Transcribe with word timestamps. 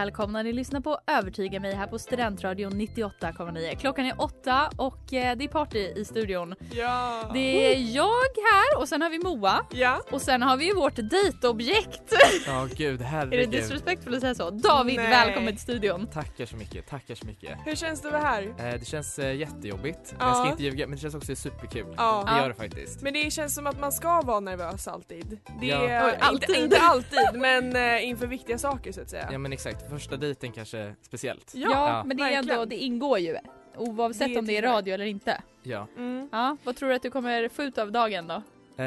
välkomna, 0.00 0.42
ni 0.42 0.52
lyssnar 0.52 0.80
på 0.80 0.98
Övertyga 1.06 1.60
mig 1.60 1.74
här 1.74 1.86
på 1.86 1.98
Studentradion 1.98 2.72
98,9. 2.72 3.76
Klockan 3.76 4.06
är 4.06 4.14
åtta 4.20 4.70
och 4.76 5.12
eh, 5.12 5.36
det 5.36 5.44
är 5.44 5.48
party 5.48 5.78
i 5.96 6.04
studion. 6.04 6.54
Ja! 6.72 7.30
Det 7.34 7.72
är 7.74 7.94
jag 7.96 8.04
här 8.52 8.78
och 8.80 8.88
sen 8.88 9.02
har 9.02 9.10
vi 9.10 9.18
Moa 9.18 9.66
Ja. 9.72 10.00
och 10.10 10.22
sen 10.22 10.42
har 10.42 10.56
vi 10.56 10.72
vårt 10.72 10.96
dejtobjekt. 10.96 12.14
Ja 12.46 12.68
gud 12.76 12.94
Är 12.94 12.98
det 12.98 13.04
herregud. 13.04 13.50
disrespectful 13.50 14.14
att 14.14 14.20
säga 14.20 14.34
så? 14.34 14.50
David, 14.50 14.96
Nej. 14.96 15.10
välkommen 15.10 15.52
till 15.52 15.62
studion. 15.62 16.06
Tackar 16.06 16.46
så 16.46 16.56
mycket, 16.56 16.86
tackar 16.88 17.14
så 17.14 17.26
mycket. 17.26 17.58
Hur 17.64 17.74
känns 17.74 18.00
det 18.02 18.08
att 18.08 18.14
vara 18.14 18.22
här? 18.24 18.42
Eh, 18.42 18.78
det 18.80 18.84
känns 18.86 19.18
eh, 19.18 19.34
jättejobbigt. 19.36 20.14
Ja. 20.18 20.26
Jag 20.26 20.36
ska 20.36 20.50
inte 20.50 20.62
ljuga 20.62 20.86
men 20.86 20.96
det 20.96 21.02
känns 21.02 21.14
också 21.14 21.36
superkul. 21.36 21.94
Ja. 21.96 22.24
Det 22.28 22.40
gör 22.42 22.48
det 22.48 22.54
faktiskt. 22.54 23.02
Men 23.02 23.12
det 23.12 23.30
känns 23.32 23.54
som 23.54 23.66
att 23.66 23.80
man 23.80 23.92
ska 23.92 24.20
vara 24.22 24.40
nervös 24.40 24.88
alltid. 24.88 25.38
Det 25.60 25.66
Ja. 25.66 25.88
är 25.88 26.16
alltid. 26.20 26.48
Inte, 26.50 26.62
inte 26.62 26.78
alltid, 26.80 27.40
men 27.40 27.76
inför 28.02 28.26
viktiga 28.26 28.58
saker 28.58 28.92
så 28.92 29.00
att 29.00 29.10
säga. 29.10 29.28
Ja 29.32 29.38
men 29.38 29.52
exakt, 29.52 29.89
första 29.90 30.16
dejten 30.16 30.52
kanske 30.52 30.94
speciellt. 31.02 31.52
Ja, 31.54 31.70
Ja. 31.70 32.04
men 32.06 32.16
det 32.16 32.22
är 32.22 32.38
ändå, 32.38 32.64
det 32.64 32.76
ingår 32.76 33.18
ju 33.18 33.36
oavsett 33.76 34.28
Det 34.28 34.38
om 34.38 34.46
det 34.46 34.56
är 34.56 34.62
radio 34.62 34.94
eller 34.94 35.04
inte. 35.04 35.42
Ja. 35.62 35.86
Mm. 35.96 36.28
Ja, 36.32 36.56
vad 36.64 36.76
tror 36.76 36.88
du 36.88 36.94
att 36.94 37.02
du 37.02 37.10
kommer 37.10 37.48
få 37.48 37.62
ut 37.62 37.78
av 37.78 37.92
dagen 37.92 38.26
då? 38.26 38.42
Eh, 38.76 38.84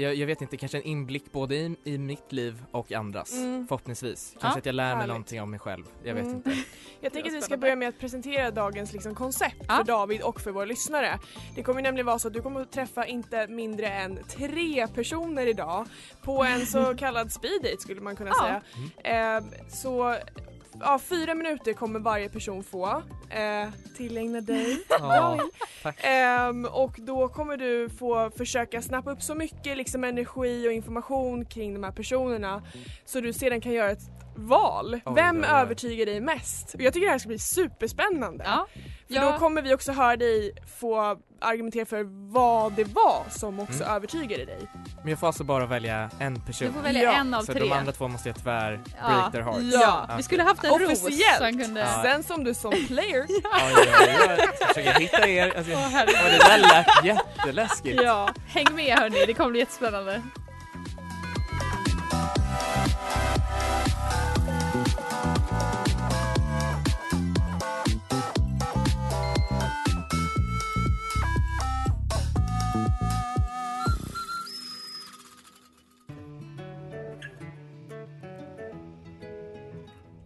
jag, 0.00 0.14
jag 0.14 0.26
vet 0.26 0.42
inte, 0.42 0.56
kanske 0.56 0.78
en 0.78 0.84
inblick 0.84 1.32
både 1.32 1.56
i, 1.56 1.76
i 1.84 1.98
mitt 1.98 2.32
liv 2.32 2.62
och 2.70 2.92
andras. 2.92 3.32
Mm. 3.32 3.66
Förhoppningsvis. 3.68 4.30
Kanske 4.40 4.56
Ja, 4.56 4.58
att 4.58 4.66
jag 4.66 4.74
lär 4.74 4.84
mig 4.84 4.94
härligt. 4.94 5.08
någonting 5.08 5.42
om 5.42 5.50
mig 5.50 5.60
själv. 5.60 5.84
Jag 6.04 6.14
vet 6.14 6.24
Mm. 6.24 6.36
inte. 6.36 6.50
Jag 7.00 7.12
tänker 7.12 7.30
att 7.30 7.36
vi 7.36 7.42
ska 7.42 7.56
börja 7.56 7.76
med 7.76 7.88
att 7.88 7.98
presentera 7.98 8.50
dagens 8.50 8.92
liksom, 8.92 9.14
koncept 9.14 9.56
Ja. 9.68 9.74
för 9.76 9.84
David 9.84 10.22
och 10.22 10.40
för 10.40 10.50
våra 10.50 10.64
lyssnare. 10.64 11.18
Det 11.54 11.62
kommer 11.62 11.82
nämligen 11.82 12.06
vara 12.06 12.18
så 12.18 12.28
att 12.28 12.34
du 12.34 12.42
kommer 12.42 12.60
att 12.60 12.72
träffa 12.72 13.06
inte 13.06 13.46
mindre 13.46 13.86
än 13.88 14.18
tre 14.36 14.86
personer 14.88 15.46
idag 15.46 15.86
på 16.22 16.44
en 16.44 16.66
så 16.66 16.94
kallad 16.98 17.32
speed 17.32 17.62
date 17.62 17.76
skulle 17.80 18.00
man 18.00 18.16
kunna 18.16 18.30
Ja. 18.30 18.60
säga. 19.02 19.36
Eh, 19.36 19.44
så 19.68 20.16
ja, 20.80 20.98
fyra 20.98 21.34
minuter 21.34 21.72
kommer 21.72 22.00
varje 22.00 22.28
person 22.28 22.64
få. 22.64 23.02
Eh, 23.30 23.68
tillägna 23.96 24.40
dig. 24.40 24.78
Ja, 24.88 25.38
tack. 25.82 25.96
Ehm, 26.02 26.64
och 26.64 26.94
då 26.98 27.28
kommer 27.28 27.56
du 27.56 27.90
få 27.90 28.30
försöka 28.30 28.82
snappa 28.82 29.10
upp 29.10 29.22
så 29.22 29.34
mycket 29.34 29.76
liksom, 29.76 30.04
energi 30.04 30.68
och 30.68 30.72
information 30.72 31.44
kring 31.44 31.74
de 31.74 31.84
här 31.84 31.92
personerna 31.92 32.62
så 33.04 33.20
du 33.20 33.32
sedan 33.32 33.60
kan 33.60 33.72
göra 33.72 33.90
ett 33.90 34.02
val. 34.36 35.00
Oj, 35.04 35.12
Vem 35.14 35.36
oj, 35.36 35.42
oj. 35.44 35.50
övertygar 35.50 36.06
dig 36.06 36.20
mest? 36.20 36.74
Och 36.74 36.80
jag 36.80 36.92
tycker 36.92 37.06
det 37.06 37.12
här 37.12 37.18
ska 37.18 37.28
bli 37.28 37.38
superspännande. 37.38 38.44
Ja, 38.46 38.66
För 39.08 39.14
ja. 39.14 39.32
då 39.32 39.38
kommer 39.38 39.62
vi 39.62 39.74
också 39.74 39.92
höra 39.92 40.16
dig 40.16 40.52
få 40.80 41.18
argumentera 41.44 41.84
för 41.86 42.04
vad 42.32 42.72
det 42.72 42.84
var 42.84 43.22
som 43.30 43.60
också 43.60 43.82
Mm. 43.82 43.94
övertygade 43.96 44.44
dig. 44.44 44.58
Men 45.02 45.10
jag 45.10 45.18
får 45.18 45.26
alltså 45.26 45.44
bara 45.44 45.66
välja 45.66 46.10
en 46.18 46.40
person. 46.40 46.68
du 46.68 46.74
får 46.74 46.80
välja 46.80 47.02
Ja, 47.02 47.12
en 47.12 47.34
av 47.34 47.42
så 47.42 47.52
tre. 47.52 47.60
de 47.60 47.72
andra 47.72 47.92
två 47.92 48.08
måste 48.08 48.28
jag 48.28 48.36
tyvärr 48.36 48.80
Ja. 49.02 49.08
break 49.08 49.32
their 49.32 49.42
hearts. 49.42 49.60
Ja. 49.72 50.08
Vi 50.16 50.22
skulle 50.22 50.42
haft 50.42 50.64
en 50.64 50.70
ros 50.78 51.02
Officiellt. 51.04 51.38
som 51.38 51.58
kunde... 51.64 51.80
Ja. 51.80 52.02
Sen 52.02 52.22
som 52.22 52.44
du 52.44 52.54
som 52.54 52.70
player 52.86 53.26
Oj, 53.28 53.40
oj, 53.76 54.16
oj. 54.28 54.36
Jag 54.38 54.68
försöker 54.68 55.00
hitta 55.00 55.28
er. 55.28 55.56
Alltså, 55.56 55.72
ja, 55.72 55.78
herregud. 55.92 56.40
det 56.40 56.46
där 56.48 56.58
lät 56.58 57.04
jätteläskigt. 57.04 58.02
Ja, 58.02 58.28
häng 58.46 58.66
med 58.74 58.98
hörni, 58.98 59.24
det 59.26 59.34
kommer 59.34 59.50
bli 59.50 59.60
jättespännande. 59.60 60.22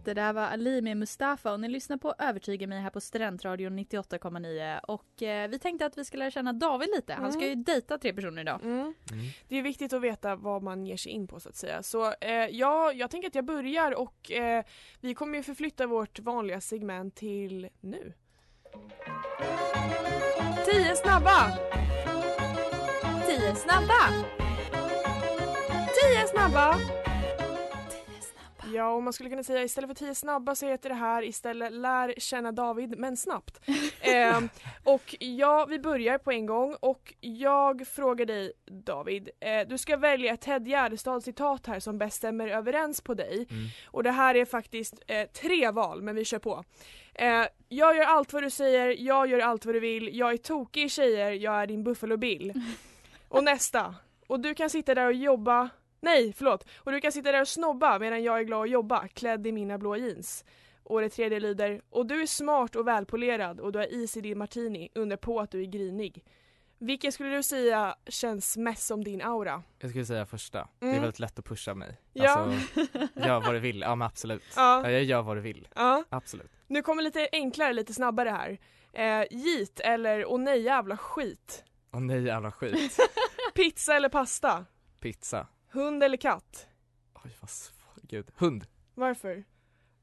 Det 0.09 0.13
där 0.13 0.33
var 0.33 0.41
Ali 0.41 0.81
med 0.81 0.97
Mustafa 0.97 1.51
och 1.51 1.59
ni 1.59 1.67
lyssnar 1.67 1.97
på 1.97 2.13
Övertyga 2.19 2.67
mig 2.67 2.81
här 2.81 2.89
på 2.89 3.01
Studentradion 3.01 3.79
98,9 3.79 4.79
och 4.79 5.23
eh, 5.23 5.49
vi 5.49 5.59
tänkte 5.59 5.85
att 5.85 5.97
vi 5.97 6.05
ska 6.05 6.17
lära 6.17 6.31
känna 6.31 6.53
David 6.53 6.89
lite. 6.95 7.13
Han 7.13 7.33
ska 7.33 7.47
ju 7.47 7.55
dejta 7.55 7.97
tre 7.97 8.13
personer 8.13 8.41
idag. 8.41 8.59
Mm. 8.63 8.79
Mm. 8.79 8.93
Det 9.47 9.55
är 9.55 9.61
viktigt 9.61 9.93
att 9.93 10.01
veta 10.01 10.35
vad 10.35 10.63
man 10.63 10.85
ger 10.85 10.97
sig 10.97 11.11
in 11.11 11.27
på 11.27 11.39
så 11.39 11.49
att 11.49 11.55
säga. 11.55 11.83
Så 11.83 12.13
eh, 12.21 12.31
ja, 12.31 12.93
jag 12.93 13.11
tänker 13.11 13.27
att 13.27 13.35
jag 13.35 13.45
börjar 13.45 13.91
och 13.91 14.31
eh, 14.31 14.63
vi 14.99 15.13
kommer 15.13 15.37
ju 15.37 15.43
förflytta 15.43 15.87
vårt 15.87 16.19
vanliga 16.19 16.61
segment 16.61 17.15
till 17.15 17.69
nu. 17.81 18.13
10 20.65 20.95
snabba! 20.95 21.51
10 23.27 23.55
snabba! 23.55 24.25
10 26.13 26.27
snabba! 26.27 26.75
Ja, 28.79 28.91
och 28.91 29.03
man 29.03 29.13
skulle 29.13 29.29
kunna 29.29 29.43
säga 29.43 29.63
istället 29.63 29.87
för 29.87 29.95
10 29.95 30.15
snabba 30.15 30.55
så 30.55 30.65
heter 30.65 30.89
det 30.89 30.95
här 30.95 31.23
istället 31.23 31.71
lär 31.71 32.13
känna 32.17 32.51
David 32.51 32.99
men 32.99 33.17
snabbt. 33.17 33.59
Ehm, 34.01 34.49
och 34.83 35.15
ja, 35.19 35.65
vi 35.69 35.79
börjar 35.79 36.17
på 36.17 36.31
en 36.31 36.45
gång 36.45 36.75
och 36.79 37.13
jag 37.19 37.87
frågar 37.87 38.25
dig 38.25 38.53
David, 38.65 39.29
eh, 39.39 39.67
du 39.67 39.77
ska 39.77 39.97
välja 39.97 40.33
ett 40.33 40.41
Ted 40.41 40.67
Gärdestad 40.67 41.23
citat 41.23 41.67
här 41.67 41.79
som 41.79 41.97
bäst 41.97 42.17
stämmer 42.17 42.47
överens 42.47 43.01
på 43.01 43.13
dig. 43.13 43.47
Mm. 43.49 43.67
Och 43.85 44.03
det 44.03 44.11
här 44.11 44.35
är 44.35 44.45
faktiskt 44.45 45.03
eh, 45.07 45.27
tre 45.27 45.71
val 45.71 46.01
men 46.01 46.15
vi 46.15 46.25
kör 46.25 46.39
på. 46.39 46.63
Eh, 47.13 47.45
jag 47.69 47.97
gör 47.97 48.05
allt 48.05 48.33
vad 48.33 48.43
du 48.43 48.49
säger, 48.49 48.95
jag 48.99 49.27
gör 49.27 49.39
allt 49.39 49.65
vad 49.65 49.75
du 49.75 49.79
vill, 49.79 50.17
jag 50.17 50.33
är 50.33 50.37
tokig 50.37 50.83
i 50.83 50.89
tjejer, 50.89 51.31
jag 51.31 51.61
är 51.61 51.67
din 51.67 51.83
Buffalo 51.83 52.17
Bill. 52.17 52.53
Och 53.29 53.43
nästa. 53.43 53.95
Och 54.27 54.39
du 54.39 54.53
kan 54.53 54.69
sitta 54.69 54.95
där 54.95 55.05
och 55.05 55.13
jobba 55.13 55.69
Nej, 56.01 56.33
förlåt. 56.33 56.65
Och 56.77 56.91
du 56.91 57.01
kan 57.01 57.11
sitta 57.11 57.31
där 57.31 57.41
och 57.41 57.47
snobba 57.47 57.99
medan 57.99 58.23
jag 58.23 58.39
är 58.39 58.43
glad 58.43 58.63
att 58.63 58.69
jobba, 58.69 59.07
klädd 59.07 59.47
i 59.47 59.51
mina 59.51 59.77
blå 59.77 59.95
jeans. 59.95 60.45
Och 60.83 61.01
det 61.01 61.09
tredje 61.09 61.39
lyder, 61.39 61.81
och 61.89 62.05
du 62.05 62.21
är 62.21 62.25
smart 62.25 62.75
och 62.75 62.87
välpolerad 62.87 63.59
och 63.59 63.71
du 63.71 63.79
har 63.79 63.93
is 63.93 64.17
i 64.17 64.21
din 64.21 64.37
martini, 64.37 64.89
under 64.95 65.17
på 65.17 65.39
att 65.39 65.51
du 65.51 65.61
är 65.61 65.65
grinig. 65.65 66.23
Vilken 66.77 67.11
skulle 67.11 67.29
du 67.35 67.43
säga 67.43 67.95
känns 68.07 68.57
mest 68.57 68.85
som 68.87 69.03
din 69.03 69.21
aura? 69.21 69.63
Jag 69.79 69.89
skulle 69.89 70.05
säga 70.05 70.25
första. 70.25 70.67
Det 70.79 70.85
Mm. 70.85 70.97
är 70.97 71.01
väldigt 71.01 71.19
lätt 71.19 71.39
att 71.39 71.45
pusha 71.45 71.73
mig. 71.73 71.97
Ja. 72.13 72.29
Alltså, 72.37 72.57
gör 73.27 73.39
vad 73.41 73.53
du 73.53 73.59
vill. 73.59 73.81
Ja 73.81 73.95
men 73.95 74.05
absolut. 74.05 74.43
Ja. 74.55 74.81
Ja, 74.83 74.91
jag 74.91 75.03
gör 75.03 75.21
vad 75.21 75.37
du 75.37 75.41
vill. 75.41 75.67
Ja. 75.75 76.03
Absolut. 76.09 76.51
Nu 76.67 76.81
kommer 76.81 77.03
lite 77.03 77.29
enklare, 77.31 77.73
lite 77.73 77.93
snabbare 77.93 78.29
här. 78.29 78.59
Eh, 78.93 79.27
Jeet 79.31 79.79
eller 79.79 80.25
åh 80.31 80.39
nej 80.39 80.61
jävla 80.61 80.97
skit. 80.97 81.63
Åh 81.93 81.99
nej 82.01 82.23
jävla 82.23 82.51
skit. 82.51 82.97
Pizza 83.55 83.95
eller 83.95 84.09
pasta? 84.09 84.65
Pizza. 84.99 85.47
Hund 85.71 86.03
eller 86.03 86.17
katt? 86.17 86.67
Oj 87.25 87.35
vad 87.41 87.49
svårt. 87.49 88.01
Gud. 88.01 88.31
Hund. 88.37 88.65
Varför? 88.95 89.43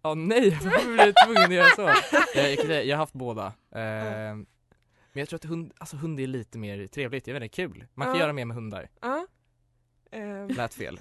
Ja 0.03 0.15
nej, 0.15 0.51
varför 0.65 0.87
blir 0.95 1.07
jag 1.07 1.15
tvungen 1.27 1.43
att 1.45 1.53
göra 1.55 1.69
så? 1.77 1.83
Jag, 2.35 2.51
jag, 2.51 2.59
kan 2.59 2.67
säga, 2.67 2.83
jag 2.83 2.97
har 2.97 3.03
haft 3.03 3.13
båda. 3.15 3.47
Eh, 3.71 4.35
men 5.13 5.21
jag 5.21 5.29
tror 5.29 5.37
att 5.37 5.45
hund, 5.45 5.73
alltså 5.79 5.97
hund 5.97 6.21
är 6.21 6.27
lite 6.27 6.59
mer 6.59 6.87
trevligt, 6.87 7.27
jag 7.27 7.35
vet 7.35 7.43
inte, 7.43 7.57
kul. 7.57 7.87
Man 7.95 8.07
kan 8.07 8.15
Ja. 8.15 8.21
göra 8.21 8.33
mer 8.33 8.45
med 8.45 8.55
hundar. 8.55 8.89
Ja. 9.01 9.27
Ehm, 10.11 10.49
Lät 10.49 10.75
fel. 10.75 11.01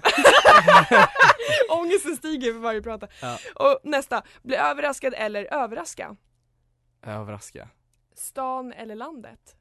Ångesten 1.70 2.16
stiger 2.16 2.52
för 2.52 2.58
varje 2.60 2.82
prata. 2.82 3.08
Ja. 3.22 3.38
Och 3.54 3.80
nästa, 3.84 4.22
bli 4.42 4.56
överraskad 4.56 5.14
eller 5.16 5.44
överraska? 5.54 6.16
Överraska. 7.02 7.68
Stan 8.14 8.72
eller 8.72 8.94
landet? 8.94 9.56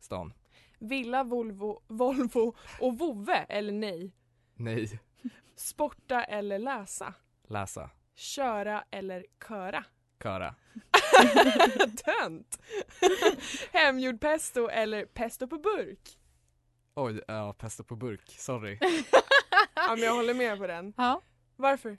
Stan. 0.00 0.32
Villa, 0.78 1.24
Volvo, 1.24 1.82
Volvo 1.86 2.54
och 2.80 2.98
vovve 2.98 3.46
eller 3.48 3.72
nej? 3.72 4.12
Nej. 4.54 5.00
Sporta 5.56 6.24
eller 6.24 6.58
läsa? 6.58 7.14
Läsa. 7.48 7.90
Köra 8.14 8.84
eller 8.90 9.26
köra? 9.48 9.84
Köra. 10.22 10.54
Tönt! 12.04 12.58
Hemgjord 13.72 14.20
pesto 14.20 14.68
eller 14.68 15.04
pesto 15.04 15.46
på 15.48 15.58
burk? 15.58 16.18
Oj, 16.94 17.20
ja, 17.28 17.52
pesto 17.58 17.84
på 17.84 17.96
burk. 17.96 18.30
Sorry. 18.38 18.78
Ja 19.74 19.94
men 19.94 20.04
jag 20.04 20.14
håller 20.14 20.34
med 20.34 20.58
på 20.58 20.66
den. 20.66 20.92
Ja. 20.96 21.22
Varför? 21.56 21.98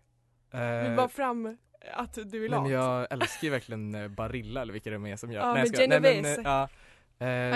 Eh, 0.54 0.84
Vill 0.88 0.96
bara 0.98 1.08
fram 1.10 1.58
att 1.94 2.14
du 2.26 2.46
är 2.46 2.50
lat. 2.50 2.64
men 2.64 2.72
jag 2.72 3.08
älskar 3.14 3.46
ju 3.46 3.50
verkligen 3.50 3.96
eh, 3.96 4.08
Barilla 4.08 4.62
eller 4.62 4.74
vilka 4.74 4.90
de 4.90 5.06
är 5.06 5.16
som 5.16 5.32
gör. 5.32 5.42
Ja, 5.42 5.54
nej, 5.54 5.64
jag 5.64 5.70
med 5.70 5.76
skojar. 5.78 6.00
nej, 6.00 6.22
men, 6.22 6.26
eh, 6.40 6.42
ja, 6.44 6.70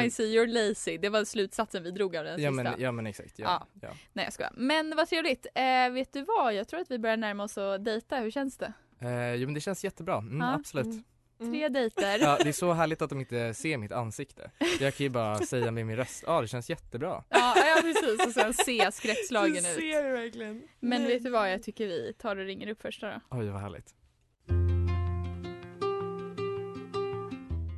I 0.06 0.10
see 0.12 0.24
you're 0.38 0.48
lazy, 0.48 0.98
det 0.98 1.10
var 1.10 1.25
slutsatsen 1.25 1.83
vi 1.83 1.92
drog 1.92 2.15
av 2.15 2.25
den 2.25 2.42
ja, 2.42 2.51
sista. 2.51 2.63
men, 2.63 2.81
ja 2.81 2.92
men 2.92 3.07
exakt. 3.07 3.39
Ja, 3.39 3.68
ja. 3.81 3.89
Nej 4.13 4.25
jag 4.25 4.33
skojar. 4.33 4.51
Men 4.56 4.94
vad 4.98 5.10
trevligt. 5.10 5.45
Eh, 5.56 5.89
vet 5.94 6.13
du 6.13 6.21
vad, 6.21 6.54
jag 6.54 6.68
tror 6.68 6.80
att 6.80 6.92
vi 6.92 7.00
börjar 7.00 7.18
närma 7.18 7.44
oss 7.44 7.57
att 7.57 7.86
dejta, 7.86 8.18
hur 8.18 8.31
känns 8.31 8.57
det? 8.57 8.74
Eh, 9.00 9.33
jo 9.36 9.48
men 9.48 9.54
det 9.54 9.62
känns 9.62 9.83
jättebra, 9.83 10.18
mm, 10.18 10.39
Ja. 10.42 10.54
absolut. 10.56 10.86
Mm. 10.86 11.04
Tre 11.51 11.69
dejter. 11.69 12.19
Ja, 12.19 12.38
det 12.44 12.50
är 12.50 12.54
så 12.54 12.74
härligt 12.74 13.01
att 13.01 13.10
de 13.10 13.19
inte 13.19 13.54
ser 13.54 13.77
mitt 13.77 13.92
ansikte. 13.92 14.51
Jag 14.80 14.94
kan 14.95 15.04
ju 15.04 15.10
bara 15.10 15.39
säga 15.39 15.71
med 15.71 15.86
min 15.86 15.95
röst, 15.95 16.24
ja 16.27 16.33
ah, 16.33 16.42
det 16.42 16.48
känns 16.48 16.69
jättebra. 16.69 17.24
Ja, 17.30 17.54
ja 17.57 17.81
precis, 17.81 18.27
och 18.27 18.33
sen 18.33 18.54
se 18.54 18.92
skräckslagen 18.92 19.54
Du 19.63 19.69
ut. 19.69 19.75
ser 19.75 20.04
det 20.04 20.10
verkligen. 20.12 20.63
Men 20.80 21.01
Nej. 21.01 21.13
vet 21.13 21.24
du 21.24 21.30
vad, 21.30 21.51
jag 21.51 21.63
tycker 21.63 21.88
vi 21.88 22.13
tar 22.13 22.36
och 22.36 22.45
ringer 22.45 22.68
upp 22.68 22.81
först 22.81 23.01
då. 23.01 23.19
Oj 23.30 23.50
vad 23.50 23.62
härligt. 23.62 23.95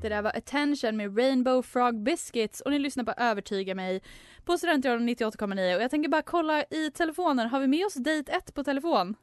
Det 0.06 0.10
där 0.10 0.22
var 0.22 0.38
Attention 0.38 0.98
med 0.98 1.18
Rainbow 1.18 1.62
Frog 1.62 2.04
Biscuits 2.04 2.62
och 2.62 2.72
ni 2.72 2.80
lyssnar 2.80 3.04
på 3.04 3.12
Övertyga 3.18 3.76
mig 3.76 4.02
på 4.44 4.58
Studentradion 4.58 5.10
98,9 5.10 5.76
och 5.76 5.82
jag 5.82 5.92
tänker 5.92 6.10
bara 6.10 6.22
kolla 6.22 6.64
i 6.64 6.92
telefonen, 6.92 7.50
har 7.50 7.60
vi 7.60 7.68
med 7.68 7.86
oss 7.86 7.94
dejt 7.94 8.32
1 8.32 8.54
på 8.54 8.64
telefon? 8.64 9.16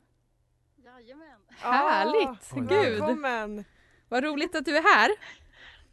Jajamän. 0.85 1.27
Härligt! 1.59 2.53
Oj. 2.53 2.67
Gud, 2.69 3.01
Välkommen! 3.01 3.65
vad 4.09 4.25
roligt 4.25 4.57
att 4.57 4.65
du 4.65 4.77
är 4.77 4.83
här. 4.97 5.11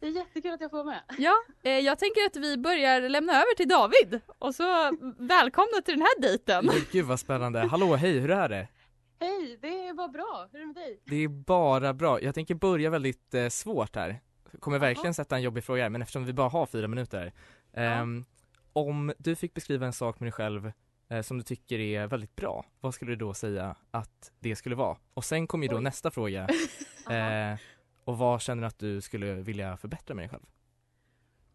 Det 0.00 0.06
är 0.06 0.10
jättekul 0.10 0.52
att 0.52 0.60
jag 0.60 0.70
får 0.70 0.84
vara 0.84 0.86
med. 0.86 1.02
Ja, 1.18 1.34
eh, 1.62 1.78
jag 1.78 1.98
tänker 1.98 2.26
att 2.26 2.36
vi 2.36 2.58
börjar 2.58 3.08
lämna 3.08 3.32
över 3.32 3.54
till 3.56 3.68
David 3.68 4.20
och 4.38 4.54
så 4.54 4.90
välkomna 5.18 5.80
till 5.84 5.94
den 5.94 6.02
här 6.02 6.20
dejten. 6.20 6.70
Gud 6.92 7.04
vad 7.04 7.20
spännande. 7.20 7.60
Hallå, 7.60 7.96
hej, 7.96 8.18
hur 8.18 8.30
är 8.30 8.48
det? 8.48 8.68
Hej, 9.20 9.58
det 9.62 9.88
är 9.88 9.94
bara 9.94 10.08
bra. 10.08 10.48
Hur 10.52 10.58
är 10.58 10.60
det 10.60 10.66
med 10.66 10.76
dig? 10.76 11.00
Det 11.06 11.24
är 11.24 11.28
bara 11.28 11.94
bra. 11.94 12.20
Jag 12.20 12.34
tänker 12.34 12.54
börja 12.54 12.90
väldigt 12.90 13.34
eh, 13.34 13.48
svårt 13.48 13.96
här. 13.96 14.20
Kommer 14.58 14.78
verkligen 14.78 15.14
sätta 15.14 15.36
en 15.36 15.42
jobbig 15.42 15.64
fråga 15.64 15.82
här, 15.82 15.90
men 15.90 16.02
eftersom 16.02 16.24
vi 16.24 16.32
bara 16.32 16.48
har 16.48 16.66
fyra 16.66 16.88
minuter. 16.88 17.32
Ehm, 17.72 18.24
Om 18.72 19.12
du 19.18 19.36
fick 19.36 19.54
beskriva 19.54 19.86
en 19.86 19.92
sak 19.92 20.20
med 20.20 20.26
dig 20.26 20.32
själv 20.32 20.72
eh, 21.08 21.22
som 21.22 21.38
du 21.38 21.44
tycker 21.44 21.78
är 21.78 22.06
väldigt 22.06 22.36
bra, 22.36 22.64
vad 22.80 22.94
skulle 22.94 23.12
du 23.12 23.16
då 23.16 23.34
säga 23.34 23.76
att 23.90 24.32
det 24.40 24.56
skulle 24.56 24.74
vara? 24.74 24.96
Och 25.14 25.24
sen 25.24 25.46
kommer 25.46 25.64
ju 25.64 25.68
då 25.70 25.76
Oj. 25.76 25.82
nästa 25.82 26.10
fråga. 26.10 26.48
Eh, 27.10 27.58
och 28.04 28.18
vad 28.18 28.42
känner 28.42 28.60
du 28.60 28.66
att 28.66 28.78
du 28.78 29.00
skulle 29.00 29.34
vilja 29.34 29.76
förbättra 29.76 30.14
med 30.14 30.22
dig 30.22 30.28
själv? 30.28 30.42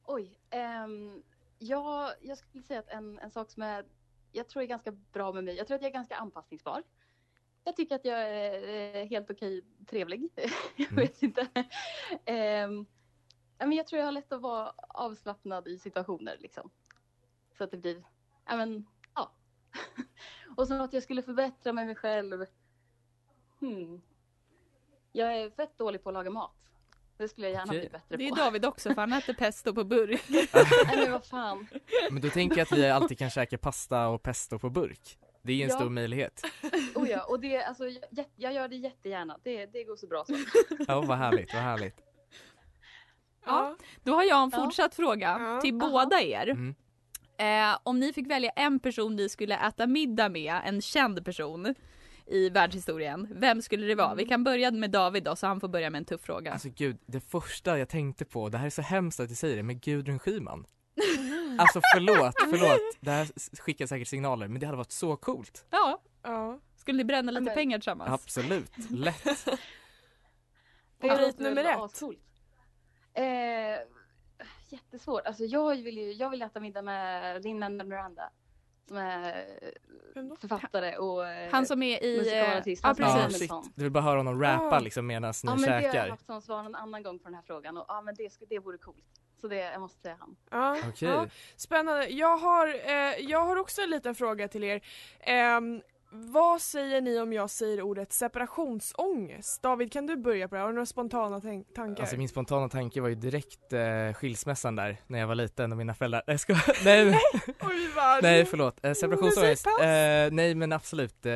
Oj. 0.03 0.39
ehm, 0.49 1.23
jag, 1.59 2.11
jag 2.21 2.37
skulle 2.37 2.63
säga 2.63 2.79
att 2.79 2.89
en, 2.89 3.19
en 3.19 3.31
sak 3.31 3.51
som 3.51 3.63
är, 3.63 3.85
jag 4.31 4.47
tror 4.49 4.63
är 4.63 4.67
ganska 4.67 4.91
bra 4.91 5.33
med 5.33 5.43
mig, 5.43 5.55
jag 5.57 5.67
tror 5.67 5.75
att 5.75 5.81
jag 5.81 5.89
är 5.89 5.93
ganska 5.93 6.15
anpassningsbar. 6.15 6.83
Jag 7.67 7.75
tycker 7.75 7.95
att 7.95 8.05
jag 8.05 8.19
är 8.21 8.95
eh, 8.95 9.07
helt 9.07 9.29
okej 9.31 9.61
trevlig. 9.89 10.29
jag 10.75 10.91
Mm. 10.91 10.95
vet 10.95 11.23
inte. 11.23 11.47
Ja, 13.57 13.65
men 13.65 13.71
jag 13.77 13.87
tror 13.87 13.99
jag 13.99 14.05
har 14.05 14.11
lätt 14.11 14.31
att 14.33 14.41
vara 14.41 14.73
avslappnad 14.77 15.67
i 15.67 15.77
situationer 15.79 16.37
liksom. 16.39 16.69
Så 17.57 17.63
att 17.63 17.71
det 17.71 17.77
blir, 17.77 18.03
ja 18.45 18.57
men, 18.57 18.85
ja. 19.15 19.31
Och 20.57 20.67
så 20.67 20.73
att 20.73 20.93
jag 20.93 21.03
skulle 21.03 21.21
förbättra 21.21 21.73
med 21.73 21.85
mig 21.85 21.95
själv. 21.95 22.45
Hmm. 23.59 24.01
Jag 25.11 25.37
är 25.37 25.49
fett 25.49 25.77
dålig 25.77 26.03
på 26.03 26.09
att 26.09 26.13
laga 26.13 26.29
mat. 26.29 26.55
Det 27.17 27.27
skulle 27.27 27.47
jag 27.47 27.53
gärna 27.53 27.71
bli 27.71 27.89
bättre 27.89 28.17
Det 28.17 28.27
är 28.27 28.29
på. 28.29 28.35
David 28.35 28.65
också 28.65 28.89
för 28.93 29.01
han 29.01 29.13
äter 29.13 29.33
pesto 29.39 29.73
på 29.73 29.83
burk. 29.83 30.23
Nej 30.29 30.97
men 30.97 31.11
vad 31.11 31.25
fan. 31.25 31.67
Men 32.11 32.21
då 32.21 32.29
tänker 32.29 32.57
jag 32.57 32.65
att 32.65 32.71
vi 32.77 32.89
alltid 32.89 33.17
kan 33.19 33.29
käka 33.29 33.57
pasta 33.57 34.07
och 34.07 34.23
pesto 34.23 34.59
på 34.59 34.69
burk. 34.69 35.17
Det 35.45 35.53
är 35.53 35.63
en 35.63 35.69
Ja. 35.69 35.75
stor 35.75 35.89
möjlighet. 35.89 36.41
Oh 36.95 37.09
ja, 37.09 37.23
och 37.23 37.39
det, 37.39 37.63
alltså, 37.63 37.83
jag, 38.09 38.25
jag 38.35 38.53
gör 38.53 38.67
det 38.67 38.75
jättegärna. 38.75 39.37
Det, 39.43 39.65
det 39.65 39.83
går 39.83 39.95
så 39.95 40.07
bra 40.07 40.25
så. 40.27 40.33
Ja, 40.87 41.01
vad 41.01 41.17
härligt, 41.17 41.53
vad 41.53 41.63
härligt. 41.63 41.95
Ja. 43.45 43.75
Då 44.03 44.13
har 44.13 44.23
jag 44.23 44.43
en 44.43 44.49
Ja. 44.53 44.63
fortsatt 44.63 44.95
fråga 44.95 45.37
Ja. 45.39 45.61
till 45.61 45.81
Aha. 45.81 45.89
båda 45.91 46.21
er. 46.21 46.47
Mm. 46.49 46.75
Eh, 47.37 47.77
om 47.83 47.99
ni 47.99 48.13
fick 48.13 48.27
välja 48.31 48.49
en 48.49 48.79
person 48.79 49.15
ni 49.15 49.29
skulle 49.29 49.57
äta 49.67 49.87
middag 49.87 50.29
med, 50.29 50.61
en 50.65 50.81
känd 50.81 51.25
person 51.25 51.75
i 52.25 52.49
världshistorien, 52.49 53.27
vem 53.31 53.61
skulle 53.61 53.87
det 53.87 53.95
vara? 53.95 54.07
Mm. 54.07 54.17
Vi 54.17 54.25
kan 54.25 54.43
börja 54.43 54.71
med 54.71 54.91
David 54.91 55.23
då, 55.23 55.35
så 55.35 55.47
han 55.47 55.59
får 55.59 55.67
börja 55.67 55.89
med 55.89 55.99
en 55.99 56.05
tuff 56.05 56.21
fråga. 56.21 56.51
Alltså 56.53 56.69
gud, 56.69 56.97
det 57.05 57.19
första 57.19 57.79
jag 57.79 57.89
tänkte 57.89 58.25
på, 58.25 58.49
det 58.49 58.57
här 58.57 58.65
är 58.65 58.69
så 58.69 58.81
hemskt 58.81 59.19
att 59.19 59.29
jag 59.29 59.37
säger 59.37 59.55
det, 59.57 59.63
men 59.63 59.79
Gudrun 59.79 60.19
Schyman. 60.19 60.65
Alltså 61.59 61.81
förlåt, 61.95 62.33
förlåt, 62.49 62.97
det 62.99 63.11
här 63.11 63.27
skickar 63.61 63.85
säkert 63.87 64.07
signaler, 64.07 64.47
men 64.47 64.59
det 64.59 64.65
hade 64.65 64.77
varit 64.77 64.91
så 64.91 65.15
coolt. 65.17 65.65
Ja, 65.69 66.01
Ja. 66.23 66.59
skulle 66.75 66.97
ni 66.97 67.03
bränna 67.03 67.31
lite 67.31 67.43
Men- 67.45 67.53
pengar 67.53 67.77
tillsammans? 67.77 68.11
Absolut, 68.11 68.71
lätt. 68.91 69.25
Låter 71.01 71.43
nummer 71.43 71.63
ett. 71.63 72.01
Eh, 73.13 73.87
jättesvårt. 74.69 75.25
Alltså 75.25 75.43
jag 75.43 75.75
vill 75.75 75.97
ju, 75.97 76.11
jag 76.13 76.29
vill 76.29 76.41
äta 76.41 76.59
middag 76.59 76.81
med 76.81 77.43
Lin-Manuel 77.43 77.87
Miranda. 77.87 78.29
Som 78.87 78.97
är 78.97 79.45
författare 80.41 80.97
och 80.97 81.27
eh, 81.27 81.51
Han 81.51 81.65
som 81.65 81.83
är 81.83 82.03
i... 82.03 82.13
Eh, 82.15 82.19
musikalartist. 82.19 82.83
ja 82.83 82.89
är 82.89 82.95
Ja, 82.99 83.15
precis. 83.25 83.39
shit. 83.39 83.49
Hamilton. 83.51 83.73
Du 83.75 83.83
vill 83.83 83.91
bara 83.91 84.03
höra 84.03 84.17
honom 84.17 84.41
rappa 84.41 84.75
Ah. 84.75 84.79
liksom 84.79 85.07
medan 85.07 85.33
ni 85.43 85.49
Ja 85.49 85.55
men 85.55 85.61
det 85.61 85.71
har 85.75 85.81
jag 85.81 85.93
käkar. 85.93 86.09
haft 86.09 86.25
som 86.25 86.41
svar 86.41 86.63
en 86.63 86.75
annan 86.75 87.03
gång 87.03 87.19
på 87.19 87.23
den 87.25 87.33
här 87.35 87.41
frågan 87.41 87.77
och 87.77 87.85
ja 87.87 88.01
men 88.01 88.15
det, 88.15 88.33
skulle- 88.33 88.47
det 88.49 88.59
vore 88.59 88.77
coolt. 88.77 89.05
Så 89.41 89.47
det, 89.47 89.55
jag 89.55 89.81
måste 89.81 90.01
säga 90.01 90.15
han. 90.19 90.35
Ja. 90.51 90.77
Okej. 90.89 91.09
Ja. 91.09 91.27
Spännande. 91.55 92.07
Jag 92.07 92.37
har, 92.37 92.67
eh, 92.67 93.19
jag 93.19 93.45
har 93.45 93.55
också 93.55 93.81
en 93.81 93.89
liten 93.89 94.15
fråga 94.15 94.47
till 94.47 94.63
er. 94.63 94.81
Ehm, 95.19 95.81
vad 96.11 96.61
säger 96.61 97.01
ni 97.01 97.19
om 97.19 97.33
jag 97.33 97.49
säger 97.49 97.81
ordet 97.81 98.13
separationsångest? 98.13 99.61
David, 99.61 99.91
kan 99.91 100.05
du 100.07 100.15
börja 100.15 100.47
på 100.47 100.55
det? 100.55 100.61
Har 100.61 100.67
du 100.67 100.73
några 100.73 100.85
spontana 100.85 101.41
tankar? 101.75 102.01
Alltså 102.03 102.17
min 102.17 102.29
spontana 102.29 102.69
tanke 102.69 103.01
var 103.01 103.09
ju 103.09 103.15
direkt 103.15 103.73
eh, 103.73 104.13
skilsmässan 104.13 104.75
där 104.75 104.97
när 105.07 105.19
jag 105.19 105.27
var 105.27 105.35
liten 105.35 105.71
och 105.71 105.77
mina 105.77 105.93
föräldrar, 105.93 106.23
nej 106.27 106.37
skojar. 106.37 106.63
nej, 106.85 107.05
men- 107.05 107.13
Oj, 107.61 107.89
vad- 107.95 108.23
nej 108.23 108.45
förlåt, 108.45 108.85
eh, 108.85 108.93
separationsångest, 108.93 109.65
Musikpaus. 109.65 109.81
eh, 109.81 110.31
nej 110.31 110.55
men 110.55 110.73
absolut. 110.73 111.25
Eh, 111.25 111.33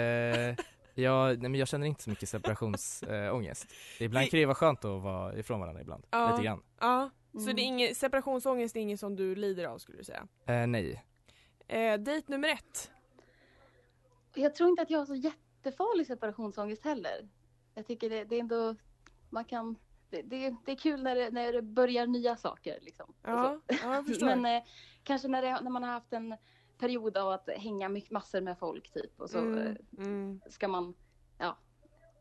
jag, 0.96 1.28
nej, 1.28 1.50
men 1.50 1.56
jag 1.56 1.68
känner 1.68 1.88
inte 1.88 2.04
så 2.04 2.10
mycket 2.10 2.30
separationsångest. 2.30 3.66
Ibland 4.00 4.30
kan 4.30 4.40
det 4.40 4.46
vara 4.46 4.56
skönt 4.56 4.86
att 4.86 5.02
vara 5.02 5.36
ifrån 5.36 5.60
varandra 5.60 5.82
ibland, 5.82 6.04
Ja. 6.12 6.32
lite 6.32 6.44
grann. 6.44 6.62
Ja, 6.80 7.10
så 7.32 7.40
Mm. 7.40 7.56
det 7.56 7.62
är 7.62 7.66
ingen, 7.66 7.96
separationsångest 7.96 8.76
är 8.76 8.80
inget 8.80 9.00
som 9.00 9.16
du 9.16 9.36
lider 9.36 9.66
av 9.66 9.78
skulle 9.78 9.98
du 9.98 10.04
säga? 10.04 10.28
Eh, 10.46 10.68
nej. 10.68 11.06
Eh, 11.68 12.00
dejt 12.00 12.32
nummer 12.32 12.50
ett. 12.50 12.92
Jag 14.34 14.56
tror 14.56 14.70
inte 14.70 14.82
att 14.82 14.90
jag 14.90 15.00
har 15.00 15.06
så 15.06 15.16
jättefarlig 15.16 16.08
separationsångest 16.08 16.84
heller. 16.84 17.30
Jag 17.74 17.86
tycker 17.86 18.10
det, 18.10 18.24
det 18.24 18.36
är 18.36 18.40
ändå, 18.40 18.76
man 19.30 19.46
kan, 19.46 19.76
det, 20.10 20.22
det, 20.22 20.56
det 20.66 20.72
är 20.72 20.76
kul 20.76 21.04
när 21.04 21.16
det, 21.16 21.32
när 21.32 21.54
det 21.54 21.62
börjar 21.62 22.08
nya 22.08 22.36
saker 22.36 22.80
liksom. 22.82 23.14
Ja, 23.24 23.62
ja 23.68 23.96
jag 23.96 24.06
förstår. 24.08 24.28
Men 24.36 24.46
eh, 24.46 24.64
kanske 25.04 25.28
när, 25.28 25.42
det, 25.42 25.62
när 25.62 25.72
man 25.72 25.84
har 25.84 25.92
haft 25.92 26.14
en 26.14 26.36
period 26.78 27.18
av 27.18 27.30
att 27.30 27.50
hänga 27.50 27.90
mycket, 27.90 28.12
massor 28.12 28.42
med 28.42 28.60
folk 28.60 28.92
typ 28.94 29.22
och 29.22 29.30
så 29.30 29.38
mm, 29.38 29.58
eh, 29.58 29.76
mm. 29.98 30.42
ska 30.50 30.68
man, 30.68 30.94
ja, 31.38 31.58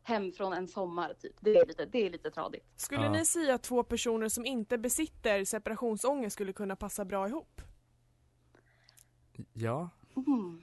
hem 0.09 0.33
från 0.33 0.53
en 0.53 0.69
sommar 0.69 1.15
typ. 1.21 1.37
Det 1.41 1.57
är 1.57 1.67
lite, 1.67 1.85
det 1.87 2.07
är 2.07 2.11
lite 2.11 2.31
tradigt. 2.31 2.65
Skulle 2.77 3.03
Ja. 3.05 3.13
ni 3.13 3.25
säga 3.25 3.55
att 3.55 3.63
två 3.63 3.83
personer 3.83 4.29
som 4.29 4.47
inte 4.47 4.79
besitter 4.79 5.45
separationsångest 5.45 6.35
skulle 6.35 6.53
kunna 6.53 6.77
passa 6.77 7.05
bra 7.05 7.29
ihop? 7.29 7.61
Ja. 9.53 9.91
Mm. 10.17 10.63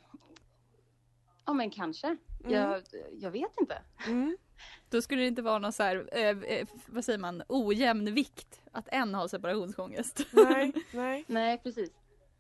Ja 1.46 1.54
men 1.54 1.70
kanske. 1.70 2.08
Mm. 2.08 2.54
Jag, 2.54 2.84
jag 3.12 3.32
vet 3.32 3.52
inte. 3.60 3.82
Mm. 4.08 4.38
Då 4.90 5.02
skulle 5.02 5.22
det 5.22 5.28
inte 5.28 5.42
vara 5.42 5.60
någon 5.60 5.74
så 5.74 5.84
här, 5.84 6.10
eh, 6.12 6.30
eh, 6.30 6.68
vad 6.88 7.06
säger 7.06 7.20
man, 7.20 7.44
ojämn 7.48 8.14
vikt 8.14 8.62
att 8.72 8.88
en 8.92 9.14
har 9.14 9.28
separationsångest. 9.28 10.26
Nej, 10.32 10.74
nej. 10.94 11.24
Nej 11.28 11.58
precis. 11.58 11.90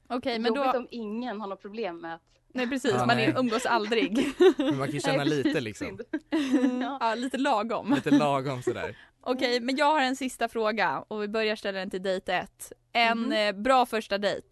Okej, 0.07 0.39
men 0.39 0.53
Jobbigt 0.55 0.73
då, 0.73 0.79
om 0.79 0.87
ingen 0.91 1.41
har 1.41 1.47
något 1.47 1.61
problem 1.61 1.97
med 2.01 2.15
att 2.15 2.21
Nej 2.47 2.69
precis, 2.69 2.91
Ja, 2.91 3.05
man 3.05 3.17
nej. 3.17 3.25
är, 3.25 3.39
umgås 3.39 3.65
aldrig. 3.65 4.17
Men 4.57 4.77
man 4.77 4.87
kan 4.87 4.95
ju 4.95 4.99
känna 4.99 5.17
Nej, 5.23 5.27
lite 5.43 5.61
liksom. 5.61 5.99
ja. 6.81 6.97
ja, 7.01 7.15
lite 7.15 7.37
lagom. 7.37 7.93
Lite 7.93 8.11
lagom 8.11 8.61
sådär. 8.61 8.97
Okej, 9.21 9.59
men 9.59 9.75
jag 9.75 9.85
har 9.85 10.01
en 10.01 10.15
sista 10.15 10.47
fråga 10.47 11.05
och 11.07 11.23
vi 11.23 11.27
börjar 11.27 11.55
ställa 11.55 11.79
den 11.79 11.89
till 11.89 12.01
dejt 12.03 12.33
1. 12.33 12.71
En 12.91 13.31
eh, 13.33 13.51
bra 13.51 13.85
första 13.85 14.17
dejt. 14.17 14.47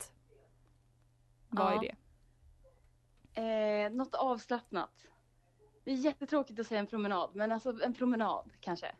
Vad 1.49 1.73
Ja. 1.73 1.75
är 1.75 1.79
det? 1.81 1.95
Eh, 3.85 3.91
något 3.91 4.15
avslappnat. 4.15 4.91
Det 5.85 5.91
är 5.91 5.95
jättetråkigt 5.95 6.59
att 6.59 6.67
säga 6.67 6.79
en 6.79 6.87
promenad, 6.87 7.29
men 7.35 7.51
alltså 7.51 7.73
en 7.83 7.93
promenad 7.93 8.51
kanske. 8.59 8.95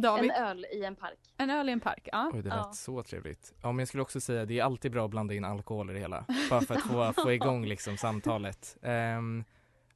David? 0.00 0.30
En 0.30 0.44
öl 0.44 0.66
i 0.72 0.84
en 0.84 0.96
park. 0.96 1.18
En 1.36 1.50
öl 1.50 1.68
i 1.68 1.72
en 1.72 1.80
park? 1.80 2.08
Ja. 2.12 2.30
Oj, 2.34 2.42
det 2.42 2.48
Ja. 2.48 2.56
lät 2.66 2.74
så 2.74 3.02
trevligt. 3.02 3.54
Ja, 3.62 3.72
men 3.72 3.78
jag 3.78 3.88
skulle 3.88 4.02
också 4.02 4.20
säga 4.20 4.44
det 4.44 4.58
är 4.58 4.64
alltid 4.64 4.92
bra 4.92 5.04
att 5.04 5.10
blanda 5.10 5.34
in 5.34 5.44
alkohol 5.44 5.90
i 5.90 5.92
det 5.92 5.98
hela. 6.00 6.24
Bara 6.50 6.60
för 6.60 6.74
att 6.74 6.82
få, 6.82 7.12
få 7.22 7.32
igång 7.32 7.66
liksom 7.66 7.96
samtalet. 7.96 8.76
Ehm, 8.82 9.44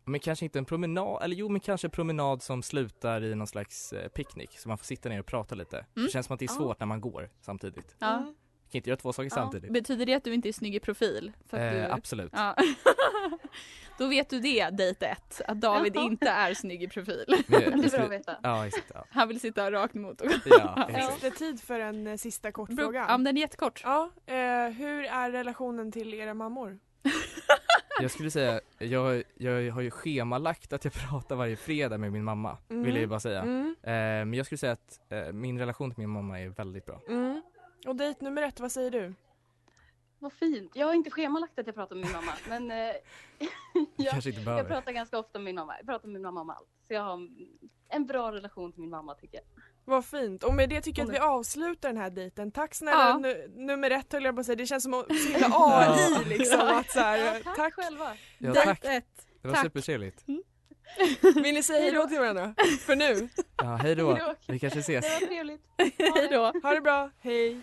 men 0.04 0.21
kanske 0.21 0.44
inte 0.44 0.59
en 0.59 0.64
promenad, 0.64 1.23
eller 1.23 1.37
jo 1.37 1.49
men 1.49 1.61
kanske 1.61 1.87
en 1.87 1.90
promenad 1.90 2.42
som 2.42 2.62
slutar 2.62 3.25
i 3.25 3.35
någon 3.35 3.47
slags 3.47 3.92
eh, 3.92 4.09
picknick. 4.09 4.59
Så 4.59 4.68
man 4.68 4.78
får 4.78 4.85
sitta 4.85 5.09
ner 5.09 5.21
och 5.21 5.26
prata 5.26 5.54
lite. 5.54 5.87
Det 5.94 6.12
känns 6.12 6.26
som 6.26 6.35
att 6.35 6.40
det 6.40 6.44
är 6.47 6.50
Ja. 6.50 6.54
svårt 6.54 6.80
när 6.80 6.87
man 6.87 7.00
går 7.00 7.30
samtidigt. 7.40 7.97
ja. 7.99 8.16
Mm. 8.18 8.35
Kan 8.71 8.78
inte 8.78 8.90
göra 8.90 8.97
två 9.00 9.12
saker 9.12 9.25
Ja. 9.26 9.35
samtidigt. 9.35 9.73
Betyder 9.73 10.06
det 10.06 10.14
att 10.14 10.25
du 10.25 10.35
inte 10.35 10.49
är 10.49 10.52
snygg 10.52 10.75
i 10.75 10.80
profil? 10.80 11.32
För 11.47 11.56
att 11.56 11.75
Eh, 11.75 11.80
du... 11.80 11.92
absolut. 11.92 12.32
Ja. 12.37 12.56
Då 13.98 14.06
vet 14.06 14.30
du 14.30 14.40
det, 14.40 14.70
dejt 14.70 15.06
1. 15.06 15.40
Att 15.48 15.60
David 15.60 15.96
Jaha. 15.96 16.04
inte 16.04 16.28
är 16.30 16.54
snygg 16.54 16.82
i 16.82 16.88
profil. 16.88 17.24
Det 17.46 17.54
är 17.56 17.90
bra 17.96 18.04
att 18.04 18.10
veta. 18.10 18.36
ja, 18.42 18.66
exakt. 18.66 18.90
Ja, 18.94 19.04
Han 19.10 19.28
vill 19.28 19.40
sitta 19.40 19.70
rakt 19.70 19.94
emot 19.94 20.20
och 20.20 20.30
ja 20.44 20.88
Finns 20.94 21.20
det 21.20 21.30
tid 21.30 21.60
för 21.60 21.80
en 21.80 22.06
eh, 22.06 22.16
sista 22.16 22.52
kort 22.52 22.68
Bro, 22.68 22.84
fråga? 22.84 23.00
ja, 23.08 23.18
men 23.18 23.24
den 23.24 23.36
är 23.36 23.40
jättekort. 23.40 23.80
Ja, 23.84 24.10
eh, 24.26 24.34
hur 24.68 25.04
är 25.04 25.30
relationen 25.30 25.92
till 25.92 26.14
era 26.14 26.34
mammor? 26.34 26.78
Jag 28.00 28.10
skulle 28.10 28.30
säga, 28.30 28.60
jag, 28.78 29.22
jag 29.34 29.72
har 29.72 29.80
ju 29.80 29.90
schemalagt 29.90 30.72
att 30.72 30.84
jag 30.84 30.94
pratar 30.94 31.36
varje 31.36 31.56
fredag 31.56 31.98
med 31.98 32.12
min 32.12 32.24
mamma, 32.24 32.58
vill 32.68 32.94
jag 32.94 33.00
ju 33.00 33.06
bara 33.06 33.20
säga. 33.20 33.40
Mm. 33.42 33.76
Eh, 33.82 33.92
men 33.92 34.34
jag 34.34 34.46
skulle 34.46 34.58
säga 34.58 34.72
att 34.72 35.00
eh, 35.12 35.32
min 35.32 35.58
relation 35.58 35.90
till 35.90 35.98
min 35.98 36.10
mamma 36.10 36.40
är 36.40 36.48
väldigt 36.48 36.86
bra. 36.86 37.00
Mm. 37.08 37.42
Och 37.86 37.96
dejt 37.96 38.24
nummer 38.24 38.42
ett, 38.42 38.60
vad 38.60 38.72
säger 38.72 38.90
du? 38.90 39.14
Vad 40.22 40.32
fint. 40.32 40.72
Jag 40.74 40.86
har 40.86 40.94
inte 40.94 41.10
schemalagt 41.10 41.58
att 41.58 41.66
jag 41.66 41.74
pratar 41.74 41.96
med 41.96 42.04
min 42.04 42.12
mamma, 42.12 42.32
men 42.48 42.70
eh, 42.70 42.76
jag, 43.96 44.14
jag 44.58 44.68
pratar 44.68 44.92
ganska 44.92 45.18
ofta 45.18 45.38
med 45.38 45.44
min 45.44 45.54
mamma. 45.54 45.74
Jag 45.78 45.86
pratar 45.86 46.06
med 46.08 46.12
min 46.12 46.22
mamma 46.22 46.40
om 46.40 46.50
allt. 46.50 46.68
Så 46.86 46.92
jag 46.94 47.02
har 47.02 47.28
en- 47.88 48.06
bra 48.06 48.32
relation 48.32 48.72
till 48.72 48.80
min 48.80 48.90
mamma 48.90 49.14
tycker 49.14 49.36
jag. 49.36 49.44
Vad 49.84 50.04
fint. 50.04 50.42
Och 50.44 50.54
med 50.54 50.68
det 50.68 50.80
tycker 50.80 51.02
jag 51.02 51.08
att 51.08 51.14
vi 51.14 51.18
avslutar 51.18 51.88
den 51.88 51.96
här 51.96 52.10
dejten. 52.10 52.52
Tack 52.52 52.74
snälla 52.74 53.08
Ja. 53.08 53.18
nu, 53.18 53.52
nummer 53.56 53.90
ett 53.90 54.12
höll 54.12 54.24
jag 54.24 54.34
på 54.34 54.40
att 54.40 54.46
säga. 54.46 54.56
Det 54.56 54.66
känns 54.66 54.82
som 54.82 54.94
att 54.94 55.06
himla 55.32 55.46
AI 55.52 56.24
liksom. 56.24 56.60
Att 56.60 56.90
så 56.90 57.00
här, 57.00 57.40
tack, 57.42 57.56
tack. 57.56 57.74
själva. 57.74 58.12
Ja, 58.38 58.54
tack, 58.54 58.84
1. 58.84 59.04
det 59.42 59.48
var 59.48 59.54
tack. 59.54 59.64
supertrevligt. 59.64 60.24
Vill 61.34 61.54
ni 61.54 61.62
säga 61.62 61.80
hejdå 61.80 62.06
till 62.08 62.18
varandra? 62.18 62.54
För 62.80 62.96
nu. 62.96 63.28
Ja, 63.56 63.64
hej 63.76 63.94
då. 63.94 64.14
Hejdå. 64.14 64.34
Vi 64.48 64.58
kanske 64.58 64.78
ses. 64.78 65.04
Det 65.04 65.20
var 65.20 65.26
trevligt. 65.26 65.62
Hej 65.98 66.28
då. 66.30 66.52
Ha 66.62 66.74
det 66.74 66.80
bra. 66.80 67.10
Hej. 67.20 67.60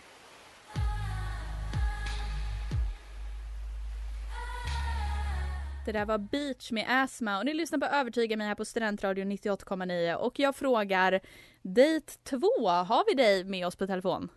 Det 5.90 5.94
där 5.94 6.06
var 6.06 6.18
Beach 6.18 6.72
med 6.72 6.86
Asma 6.88 7.38
och 7.38 7.46
ni 7.46 7.54
lyssnar 7.54 7.80
på 7.80 7.86
Övertyga 7.86 8.38
mig 8.38 8.48
här 8.48 8.56
på 8.56 8.66
Studentradion 8.66 9.32
98,9 9.32 10.14
och 10.14 10.40
jag 10.40 10.56
frågar 10.56 11.20
Dejt 11.62 12.14
2, 12.24 12.38
har 12.68 13.06
vi 13.08 13.24
dig 13.24 13.44
med 13.44 13.68
oss 13.68 13.76
på 13.76 13.88
telefon? 13.88 14.30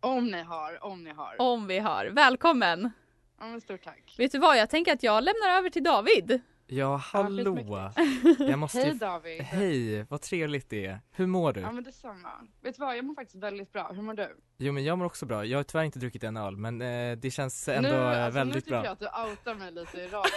Om 0.00 0.26
ni 0.26 0.42
har, 0.42 0.84
om 0.84 1.04
ni 1.04 1.10
har. 1.10 1.36
Om 1.38 1.66
vi 1.66 1.78
har. 1.78 2.06
Välkommen! 2.06 2.90
Ja, 3.38 3.46
men 3.46 3.60
stort 3.60 3.84
tack. 3.84 4.14
Vet 4.18 4.32
du 4.32 4.38
vad, 4.38 4.58
jag 4.58 4.70
tänker 4.70 4.92
att 4.92 5.02
jag 5.02 5.24
lämnar 5.24 5.58
över 5.58 5.70
till 5.70 5.84
David. 5.84 6.40
Ja, 6.68 6.96
hallå. 6.96 7.90
Jag 8.38 8.58
måste 8.58 8.78
Hej. 8.78 8.94
David. 8.94 9.42
Hej, 9.42 10.02
vad 10.08 10.20
trevligt 10.20 10.70
det 10.70 10.86
är. 10.86 11.00
Hur 11.10 11.26
mår 11.26 11.52
du? 11.52 11.60
Ja 11.60 11.72
men 11.72 11.84
detsamma. 11.84 12.28
Vet 12.62 12.76
du 12.76 12.80
vad, 12.80 12.96
jag 12.96 13.04
mår 13.04 13.14
faktiskt 13.14 13.42
väldigt 13.42 13.72
bra. 13.72 13.92
Hur 13.92 14.02
mår 14.02 14.14
du? 14.14 14.36
Jo 14.58 14.72
men 14.72 14.84
jag 14.84 14.98
mår 14.98 15.04
också 15.04 15.26
bra. 15.26 15.44
Jag 15.44 15.58
har 15.58 15.62
tyvärr 15.62 15.84
inte 15.84 15.98
druckit 15.98 16.24
en 16.24 16.36
öl 16.36 16.56
men 16.56 16.82
eh, 16.82 17.16
det 17.18 17.30
känns 17.30 17.68
ändå 17.68 17.88
nu, 17.88 17.94
eh, 17.94 18.24
alltså, 18.24 18.38
väldigt 18.38 18.54
nu 18.54 18.60
tycker 18.60 18.70
bra. 18.70 18.84
jag 18.84 18.92
att 18.92 18.98
du 18.98 19.06
outar 19.06 19.54
mig 19.54 19.72
lite 19.72 20.00
i 20.00 20.06
radio. 20.06 20.30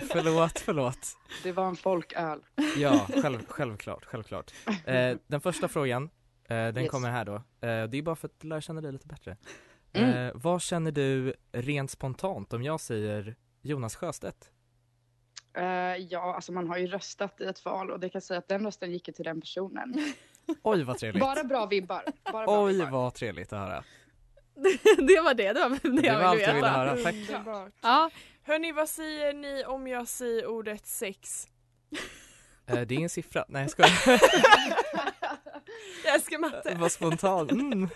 Förlåt, 0.12 0.58
förlåt. 0.58 1.16
Det 1.42 1.52
var 1.52 1.68
en 1.68 1.76
folköl. 1.76 2.40
Ja, 2.76 3.06
själv, 3.22 3.38
självklart, 3.48 4.04
självklart. 4.04 4.52
Eh, 4.86 5.16
den 5.26 5.40
första 5.40 5.68
frågan, 5.68 6.02
eh, 6.04 6.08
den 6.48 6.78
Yes. 6.78 6.90
kommer 6.90 7.10
här 7.10 7.24
då. 7.24 7.34
Eh, 7.34 7.40
det 7.60 7.98
är 7.98 8.02
bara 8.02 8.16
för 8.16 8.28
att 8.28 8.44
lära 8.44 8.60
känna 8.60 8.80
dig 8.80 8.92
lite 8.92 9.06
bättre. 9.06 9.36
Mm. 9.92 10.10
Eh, 10.26 10.32
vad 10.34 10.62
känner 10.62 10.92
du 10.92 11.34
rent 11.52 11.90
spontant 11.90 12.52
om 12.52 12.62
jag 12.62 12.80
säger 12.80 13.36
Jonas 13.62 13.96
Sjöstedt? 13.96 14.50
Eh, 15.56 15.96
ja, 15.96 16.34
alltså 16.34 16.52
man 16.52 16.68
har 16.68 16.76
ju 16.76 16.86
röstat 16.86 17.40
i 17.40 17.44
ett 17.44 17.64
val 17.64 17.90
och 17.90 18.00
det 18.00 18.08
kan 18.08 18.20
säga 18.20 18.38
att 18.38 18.48
den 18.48 18.64
rösten 18.64 18.92
gick 18.92 19.08
ju 19.08 19.14
till 19.14 19.24
den 19.24 19.40
personen. 19.40 19.94
Oj 20.62 20.82
vad 20.82 20.98
trevligt. 20.98 21.20
Bara 21.20 21.44
bra 21.44 21.66
vibbar. 21.66 22.04
Bara 22.32 22.44
bra 22.46 22.64
Oj 22.64 22.72
vibbar. 22.72 22.90
vad 22.90 23.14
trevligt 23.14 23.52
att 23.52 23.58
höra. 23.58 23.84
det 24.98 25.20
var 25.20 25.34
det, 25.34 25.52
det 25.52 25.60
var 25.68 25.78
det, 25.82 26.02
Det 26.02 26.12
var 26.12 26.20
jag 26.20 26.22
allt 26.22 26.38
ville 26.38 26.46
jag 26.46 26.54
ville 26.54 26.68
höra. 26.68 26.96
Tack. 26.96 27.14
Underbart. 27.14 27.72
Ja, 27.80 28.10
Hörni, 28.42 28.72
vad 28.72 28.88
säger 28.88 29.32
ni 29.32 29.64
om 29.64 29.86
jag 29.86 30.08
säger 30.08 30.46
ordet 30.46 30.86
sex? 30.86 31.48
Eh, 32.68 32.80
det 32.80 32.94
är 32.94 33.00
en 33.00 33.08
siffra. 33.08 33.44
Nej 33.48 33.62
jag 33.62 33.70
skojar. 33.70 33.90
Jag 36.04 36.14
älskar 36.14 36.38
matte. 36.38 36.76
Vad 36.78 36.92
spontant. 36.92 37.52
Mm. 37.52 37.88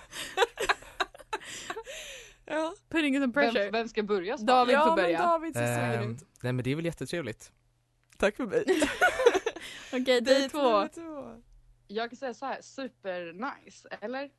Ja, 2.51 2.75
putting 2.89 3.21
some 3.21 3.33
pressure. 3.33 3.63
Vem, 3.63 3.73
vem 3.73 3.89
ska 3.89 4.03
börja 4.03 4.39
svara? 4.39 4.47
David 4.57 4.77
får 4.77 4.81
ja 4.89 4.97
men 4.97 5.05
börja. 5.05 5.19
David 5.19 5.55
ser 5.55 6.11
ut. 6.11 6.19
nej 6.43 6.53
men 6.53 6.65
det 6.65 6.71
är 6.73 6.77
väl 6.77 6.85
jättetrevligt. 6.85 7.53
Tack 8.17 8.37
för 8.37 8.47
mig. 8.47 8.65
Okej, 9.93 10.49
två. 10.51 10.59
nummer 10.59 10.89
två. 10.89 11.43
Jag 11.89 12.11
kan 12.11 12.17
säga 12.17 12.35
så 12.35 12.47
här, 12.47 12.59
super 12.63 13.33
nice, 13.33 13.89
eller? 14.01 14.31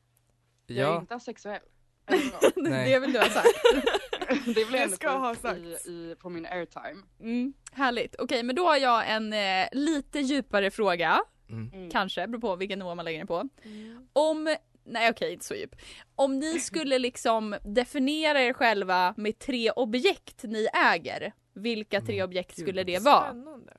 Jag 0.68 0.78
är 0.78 0.84
Ja, 0.84 1.00
inte 1.00 1.16
asexuell. 1.16 1.62
Det 2.56 3.00
vill 3.00 3.14
du 3.14 3.20
ha 3.20 3.30
sagt. 3.30 3.48
det 4.46 4.54
vill 4.54 4.58
jag 4.58 4.72
Det 4.72 4.78
ändå 4.84 4.96
ska 4.96 5.10
ha 5.10 5.32
upp 5.34 5.38
sagts. 5.42 5.86
i, 5.88 5.90
i, 5.92 6.16
på 6.20 6.30
min 6.30 6.46
airtime. 6.46 7.04
Mm, 7.20 7.54
härligt. 7.72 8.16
Okej, 8.20 8.44
men 8.44 8.56
då 8.56 8.66
har 8.68 8.78
jag 8.78 9.10
en 9.12 9.34
eh, 9.34 9.68
lite 9.72 10.20
djupare 10.20 10.72
fråga. 10.72 11.22
mm. 11.50 11.70
Mm. 11.74 11.90
Kanske, 11.90 12.28
beror 12.28 12.42
på 12.42 12.56
vilken 12.56 12.80
nivå 12.80 12.96
man 12.96 13.06
lägger 13.06 13.18
den 13.20 13.28
på. 13.28 13.48
Mm. 13.64 14.08
Om, 14.14 14.56
nej 14.84 15.10
okej 15.12 15.34
inte 15.34 15.46
så 15.46 15.56
djup. 15.56 15.76
Om 16.16 16.40
ni 16.40 16.60
skulle 16.60 17.00
liksom 17.00 17.56
definiera 17.64 18.42
er 18.42 18.54
själva 18.54 19.14
med 19.18 19.40
tre 19.40 19.72
objekt 19.72 20.44
ni 20.44 20.68
äger. 20.74 21.34
Vilka 21.54 22.02
tre 22.02 22.16
Mm, 22.16 22.30
objekt 22.30 22.56
gud, 22.56 22.66
skulle 22.66 22.84
det 22.84 23.00
vara? 23.00 23.26
Spännande. 23.26 23.74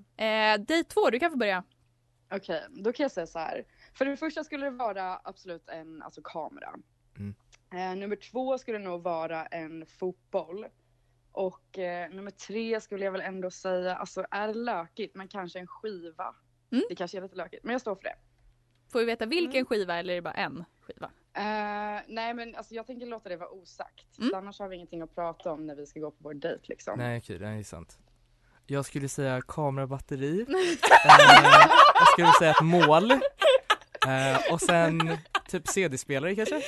Eh, 0.77 0.83
två, 0.85 1.11
du 1.11 1.19
kan 1.19 1.31
få 1.31 1.37
börja. 1.37 1.65
Okej, 2.35 2.63
då 2.71 2.93
kan 2.93 3.05
jag 3.05 3.11
säga 3.13 3.27
så 3.27 3.39
här. 3.39 3.65
För 3.95 4.05
det 4.05 4.17
första 4.17 4.45
skulle 4.45 4.65
det 4.67 4.71
vara 4.71 5.21
absolut 5.25 5.69
en 5.69 6.03
alltså, 6.03 6.21
kamera. 6.25 6.75
Mm. 7.19 7.35
Eh, 7.75 8.01
nummer 8.01 8.17
två 8.17 8.59
skulle 8.59 8.79
nog 8.79 9.03
vara 9.03 9.47
en 9.47 9.87
fotboll. 9.87 10.67
Och 11.33 11.79
eh, 11.79 12.11
nummer 12.11 12.31
tre 12.31 12.81
skulle 12.81 13.05
jag 13.05 13.13
väl 13.13 13.21
ändå 13.21 13.51
säga, 13.51 13.97
alltså 13.97 14.27
är 14.31 14.49
det 14.49 14.55
lökigt, 14.55 15.15
men 15.17 15.29
kanske 15.29 15.59
en 15.59 15.67
skiva. 15.67 16.35
Mm. 16.73 16.85
Det 16.89 16.95
kanske 16.97 17.19
är 17.19 17.23
lite 17.23 17.37
lökigt, 17.37 17.65
men 17.65 17.73
jag 17.73 17.81
står 17.81 17.95
för 17.95 18.03
det. 18.03 18.17
Får 18.93 18.99
vi 18.99 19.05
veta 19.05 19.27
vilken 19.27 19.55
Mm. 19.57 19.67
skiva 19.67 19.99
eller 19.99 20.13
är 20.13 20.17
det 20.17 20.23
bara 20.23 20.35
en 20.35 20.65
skiva? 20.83 21.11
Eh, 21.35 22.03
nej 22.09 22.35
men 22.35 22.55
alltså 22.57 22.75
jag 22.75 22.87
tänker 22.87 23.07
låta 23.07 23.29
det 23.29 23.37
vara 23.37 23.51
osagt. 23.51 24.19
Mm. 24.19 24.35
Annars 24.35 24.59
har 24.59 24.69
vi 24.69 24.77
ingenting 24.77 25.03
att 25.03 25.15
prata 25.15 25.53
om 25.53 25.67
när 25.67 25.75
vi 25.75 25.87
ska 25.87 26.01
gå 26.01 26.11
på 26.11 26.17
vår 26.19 26.35
dejt 26.35 26.65
liksom. 26.69 26.99
Nej 26.99 27.19
okej, 27.19 27.39
det 27.39 27.47
är 27.47 27.63
sant. 27.63 27.99
Jag 28.67 28.85
skulle 28.85 29.09
säga 29.09 29.43
kamerabatteri. 29.49 30.41
eh, 30.51 31.69
jag 31.95 32.09
skulle 32.13 32.33
säga 32.39 32.51
ett 32.51 32.65
mål. 32.65 33.11
Eh, 34.07 34.53
och 34.53 34.61
sen 34.61 35.19
typ 35.49 35.69
CD-spelare 35.69 36.35
kanske? 36.35 36.63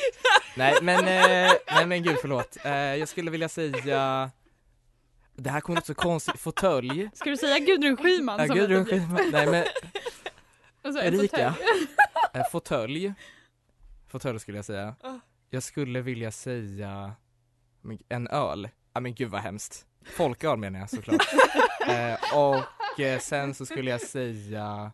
Nej 0.57 0.75
men, 0.83 0.99
eh, 1.01 1.53
nej 1.75 1.87
men 1.87 2.03
gud 2.03 2.17
förlåt. 2.21 2.57
Eh, 2.65 2.73
jag 2.73 3.09
skulle 3.09 3.31
vilja 3.31 3.49
säga 3.49 4.31
det 5.37 5.51
här 5.51 5.61
kommer 5.61 5.77
låta 5.77 5.87
så 5.87 5.95
konstigt, 5.95 6.41
fåtölj. 6.41 7.11
Ska 7.15 7.31
du 7.31 7.37
säga 7.37 7.59
Gudrun 7.59 7.97
Schyman? 7.97 8.41
Ja, 8.41 8.47
som 8.47 8.57
Gudrun? 8.57 8.85
Schyman, 8.85 9.31
nej 9.33 9.47
men 9.47 9.65
Och 10.85 10.93
så 10.95 11.01
en 11.01 11.15
Erika. 11.15 11.55
fåtölj. 12.53 13.13
Fåtölj. 14.19 14.41
Skulle 14.41 14.59
jag 14.59 14.65
säga. 14.65 14.97
Ah. 15.01 15.15
Jag 15.51 15.63
skulle 15.63 16.01
vilja 16.01 16.31
säga 16.33 17.15
en 18.09 18.29
öl. 18.29 18.69
Ja 18.93 19.01
men 19.01 19.15
gud 19.15 19.31
vad 19.31 19.41
hemskt. 19.41 19.87
Folköl 20.17 20.59
menar 20.59 20.79
jag 20.81 20.91
såklart. 20.91 21.27
eh, 21.89 22.39
och 22.39 23.01
eh, 23.01 23.19
sen 23.21 23.55
så 23.55 23.67
skulle 23.67 23.91
jag 23.91 24.01
säga 24.01 24.93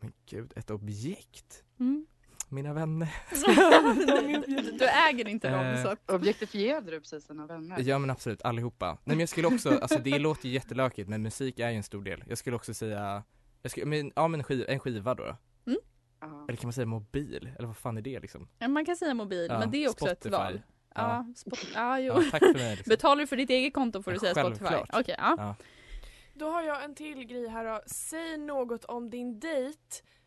men 0.00 0.12
gud, 0.26 0.52
ett 0.56 0.70
objekt? 0.70 1.64
Mm. 1.80 2.06
Mina 2.48 2.72
vänner. 2.72 3.14
Du- 4.78 4.86
äger 5.10 5.28
inte 5.28 5.50
dem 5.50 5.60
Eh, 5.66 5.82
så. 5.82 6.14
Objektifierade 6.14 6.90
du 6.90 7.00
precis 7.00 7.24
dina 7.26 7.46
vänner? 7.46 7.80
Ja 7.80 7.98
men 7.98 8.10
absolut, 8.10 8.42
allihopa. 8.42 8.86
Nej 8.86 8.98
men 9.04 9.20
jag 9.20 9.28
skulle 9.28 9.46
också, 9.46 9.78
alltså 9.78 9.98
det 9.98 10.18
låter 10.18 10.48
ju 10.48 10.54
jättelökigt 10.54 11.08
men 11.08 11.22
musik 11.22 11.58
är 11.58 11.70
ju 11.70 11.76
en 11.76 11.82
stor 11.82 12.02
del. 12.02 12.24
Jag 12.28 12.38
skulle 12.38 12.56
också 12.56 12.74
säga, 12.74 13.22
jag 13.62 13.70
skulle, 13.70 13.86
men, 13.86 14.12
ja 14.16 14.28
men 14.28 14.42
skiv, 14.44 14.64
en 14.68 14.78
skiva 14.78 15.14
då. 15.14 15.36
Ja. 16.20 16.44
Eller 16.48 16.56
kan 16.56 16.66
man 16.66 16.72
säga 16.72 16.86
mobil? 16.86 17.50
Eller 17.58 17.66
vad 17.66 17.76
fan 17.76 17.96
är 17.96 18.02
det 18.02 18.20
liksom? 18.20 18.48
Ja, 18.58 18.68
man 18.68 18.84
kan 18.84 18.96
säga 18.96 19.14
mobil, 19.14 19.46
Ja, 19.50 19.58
men 19.58 19.70
det 19.70 19.84
är 19.84 19.90
också 19.90 20.08
ett 20.08 20.18
Spotify. 20.18 20.36
val. 20.36 20.62
Ja, 20.94 21.26
spot, 21.36 21.58
ja 21.74 21.98
jo. 22.00 22.14
Ja, 22.14 22.22
tack 22.30 22.40
för 22.40 22.52
mig. 22.54 22.76
Liksom. 22.76 22.90
Betalar 22.90 23.20
du 23.20 23.26
för 23.26 23.36
ditt 23.36 23.50
eget 23.50 23.74
konto 23.74 24.02
får 24.02 24.12
du 24.12 24.18
säga 24.18 24.34
Spotify? 24.34 24.74
Okej, 24.92 25.14
ja. 25.18 25.34
Ja. 25.38 25.54
Då 26.34 26.50
har 26.50 26.62
jag 26.62 26.84
en 26.84 26.94
till 26.94 27.24
grej 27.24 27.48
här 27.48 27.64
då. 27.64 27.80
Säg 27.86 28.38
något 28.38 28.84
om 28.84 29.10
din 29.10 29.40
dejt 29.40 29.78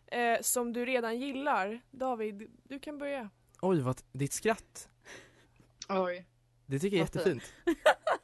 eh, 0.07 0.41
som 0.41 0.73
du 0.73 0.85
redan 0.85 1.19
gillar. 1.19 1.81
David, 1.91 2.51
du 2.63 2.79
kan 2.79 2.97
börja. 2.97 3.29
Oj, 3.61 3.81
vad, 3.81 4.01
ditt 4.11 4.33
skratt. 4.33 4.89
Oj. 5.89 6.25
Det 6.65 6.79
tycker 6.79 6.97
jag 6.97 7.01
är 7.01 7.05
jättefint. 7.05 7.43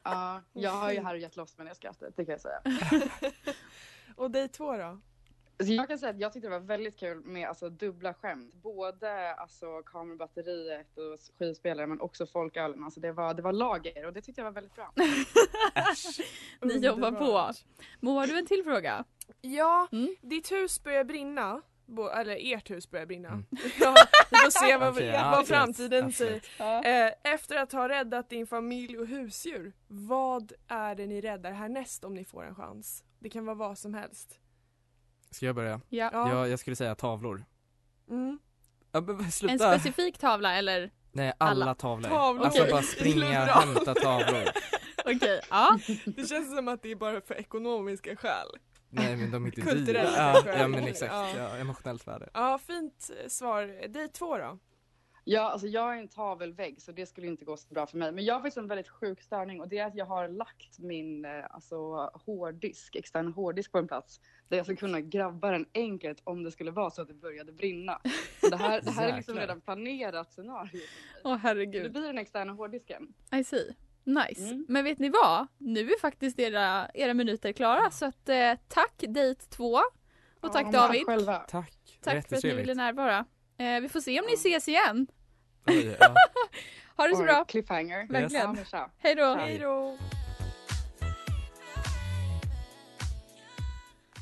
Ja, 0.04 0.42
jag 0.54 0.72
har 0.72 0.92
ju 0.92 1.00
härjat 1.00 1.36
loss 1.36 1.58
med 1.58 1.68
det 1.68 1.76
skrattet, 1.76 2.14
det 2.18 2.26
kan 2.26 2.32
jag 2.32 2.42
säga. 2.42 2.62
Och 4.16 4.32
dejt 4.32 4.54
två 4.54 4.78
då? 4.78 5.00
Så 5.66 5.74
jag 5.74 5.88
kan 5.88 6.00
säga 6.00 6.10
att 6.10 6.20
jag 6.20 6.34
tyckte 6.34 6.48
det 6.48 6.60
var 6.60 6.66
väldigt 6.66 7.00
kul 7.00 7.22
med 7.26 7.48
alltså, 7.50 7.70
dubbla 7.70 8.14
skämt. 8.14 8.54
Både 8.54 9.34
alltså, 9.34 9.82
kamerabatteriet 9.86 10.98
och 10.98 11.20
skivspelare 11.40 11.88
men 11.88 12.02
också 12.02 12.26
folkölen. 12.26 12.84
Alltså, 12.84 13.00
det, 13.00 13.12
var, 13.12 13.34
det 13.34 13.42
var 13.42 13.54
lager 13.54 14.06
och 14.06 14.14
det 14.14 14.22
tyckte 14.22 14.42
jag 14.42 14.46
var 14.46 14.52
väldigt 14.52 14.76
bra. 14.76 14.94
Ni 16.62 16.78
jobbar 16.86 17.12
på. 17.12 17.54
Mo, 18.00 18.12
har 18.12 18.28
du 18.28 18.38
en 18.40 18.46
till 18.46 18.64
fråga? 18.64 19.06
Ja, 19.42 19.88
Mm. 19.92 20.16
ditt 20.22 20.52
hus 20.52 20.84
börjar 20.84 21.04
brinna. 21.04 21.62
Bo, 21.86 22.08
eller 22.08 22.38
ert 22.54 22.70
hus 22.72 22.92
börjar 22.92 23.06
brinna. 23.06 23.30
Mm. 23.30 23.46
Ja, 23.80 23.96
vi 24.32 24.38
får 24.38 24.50
se 24.68 24.78
vad, 24.78 25.02
ja, 25.02 25.12
vad 25.14 25.40
absolut. 25.40 25.48
framtiden 25.48 26.12
säger. 26.12 26.36
Absolut. 26.58 26.86
Eh, 27.26 27.34
efter 27.34 27.56
att 27.56 27.72
ha 27.72 27.90
räddat 27.90 28.30
din 28.30 28.48
familj 28.48 28.98
och 28.98 29.08
husdjur, 29.08 29.74
vad 29.88 30.54
är 30.68 30.96
det 30.96 31.06
ni 31.06 31.22
räddar 31.22 31.52
härnäst 31.52 32.04
om 32.04 32.14
ni 32.14 32.26
får 32.26 32.44
en 32.46 32.56
chans? 32.56 33.04
Det 33.20 33.30
kan 33.30 33.46
vara 33.46 33.56
vad 33.56 33.78
som 33.78 33.94
helst. 33.94 34.40
Ska 35.32 35.46
jag 35.46 35.56
börja? 35.56 35.82
Ja. 35.90 36.10
Ja. 36.14 36.48
Jag, 36.48 36.60
skulle 36.60 36.76
säga 36.76 36.96
tavlor. 36.96 37.46
Mm. 38.10 38.40
Ja, 38.92 39.02
men 39.02 39.20
En 39.50 39.60
specifik 39.60 40.18
tavla 40.18 40.56
eller? 40.56 40.92
Nej, 41.12 41.34
alla, 41.38 41.66
alla. 41.66 41.76
tavlor. 41.76 42.10
Tavlor. 42.10 42.46
Alltså 42.46 42.66
bara 42.72 42.82
springa 42.82 43.46
hämta 43.46 43.96
tavlor. 43.96 44.44
Okej, 45.06 45.42
ja. 45.50 45.80
Det 46.06 46.30
känns 46.30 46.56
som 46.56 46.68
att 46.68 46.82
det 46.82 46.92
är 46.92 46.96
bara 46.96 47.22
för 47.22 47.36
ekonomiska 47.36 48.16
skäl. 48.16 48.48
Nej 48.90 49.16
men 49.16 49.32
de 49.32 49.46
är 49.46 49.60
inte 49.60 49.76
dyra. 49.76 50.04
Ja, 50.04 50.44
ja 50.46 50.68
men 50.68 50.84
exakt, 50.84 51.14
Ja. 51.14 51.30
ja, 51.38 51.58
emotionellt 51.58 52.08
värde. 52.08 52.30
Ja, 52.34 52.60
fint 52.68 53.12
svar. 53.28 53.88
Dejt 53.88 54.14
två 54.14 54.38
då? 54.38 54.60
Ja, 55.32 55.42
alltså 55.42 55.68
jag 55.68 55.96
är 55.96 56.00
en 56.00 56.08
tavelvägg 56.08 56.82
så 56.82 56.92
det 56.92 57.06
skulle 57.06 57.28
inte 57.28 57.46
gå 57.46 57.58
så 57.58 57.74
bra 57.74 57.88
för 57.88 57.98
mig. 57.98 58.12
Men 58.12 58.26
jag 58.26 58.34
har 58.34 58.42
faktiskt 58.42 58.58
en 58.58 58.68
väldigt 58.68 58.90
sjuk 58.90 59.22
störning 59.22 59.62
och 59.62 59.68
det 59.68 59.78
är 59.78 59.86
att 59.86 59.96
jag 59.96 60.06
har 60.06 60.28
lagt 60.28 60.80
min 60.80 61.26
eh, 61.26 61.32
alltså, 61.50 61.76
hårddisk, 62.26 62.96
extern 62.96 63.34
hårddisk 63.34 63.72
på 63.72 63.78
en 63.78 63.88
plats 63.88 64.22
där 64.48 64.58
jag 64.58 64.66
skulle 64.66 64.78
kunna 64.78 65.02
grabba 65.02 65.52
den 65.52 65.66
enkelt 65.74 66.22
om 66.24 66.44
det 66.44 66.52
skulle 66.52 66.72
vara 66.72 66.90
så 66.90 67.02
att 67.02 67.08
det 67.08 67.14
började 67.14 67.52
brinna. 67.52 68.02
Så 68.42 68.50
det 68.50 68.58
här, 68.58 68.82
det 68.82 68.92
här 68.92 69.10
är 69.10 69.18
liksom 69.18 69.36
redan 69.36 69.62
planerat 69.62 70.32
scenario. 70.32 70.82
Åh 71.16 71.22
Så 71.24 71.30
det 71.30 71.38
herregud. 71.38 71.92
blir 71.92 72.02
den 72.02 72.18
externa 72.18 72.54
hårddisken. 72.54 73.14
I 73.36 73.44
see. 73.44 73.76
Nice. 74.04 74.44
Mm. 74.44 74.66
Men 74.70 74.84
vet 74.84 75.00
ni 75.00 75.10
vad? 75.10 75.48
Nu 75.58 75.92
är 75.92 76.00
faktiskt 76.00 76.40
era, 76.40 76.90
era 76.94 77.14
minuter 77.14 77.52
klara 77.52 77.92
så 77.92 78.06
att 78.06 78.30
eh, 78.30 78.54
tack 78.68 79.04
dejt 79.08 79.42
två. 79.50 79.80
Och 80.42 80.52
tack 80.54 80.66
Ja, 80.66 80.72
David. 80.72 81.06
Själva. 81.06 81.38
Tack, 81.38 82.00
Tack 82.02 82.28
för 82.30 82.36
att 82.36 82.44
ni 82.44 82.54
ville 82.56 82.76
närvara. 82.76 83.26
Eh, 83.58 83.82
vi 83.82 83.90
får 83.90 84.00
se 84.00 84.20
om 84.20 84.26
ni 84.26 84.34
ses 84.34 84.68
igen. 84.68 85.08
Oj, 85.70 85.96
ja. 86.00 86.16
Ha 86.96 87.08
det 87.08 87.16
så 87.16 87.22
Oj, 87.22 87.26
bra. 87.28 87.46
Cliffhanger. 87.46 88.08
Verkligen. 88.10 88.46
Ja, 88.46 88.54
men 88.54 88.66
tja. 88.66 88.90
Hej 88.98 89.16
då. 89.16 89.36
Hej. 89.36 89.60
då! 89.60 89.98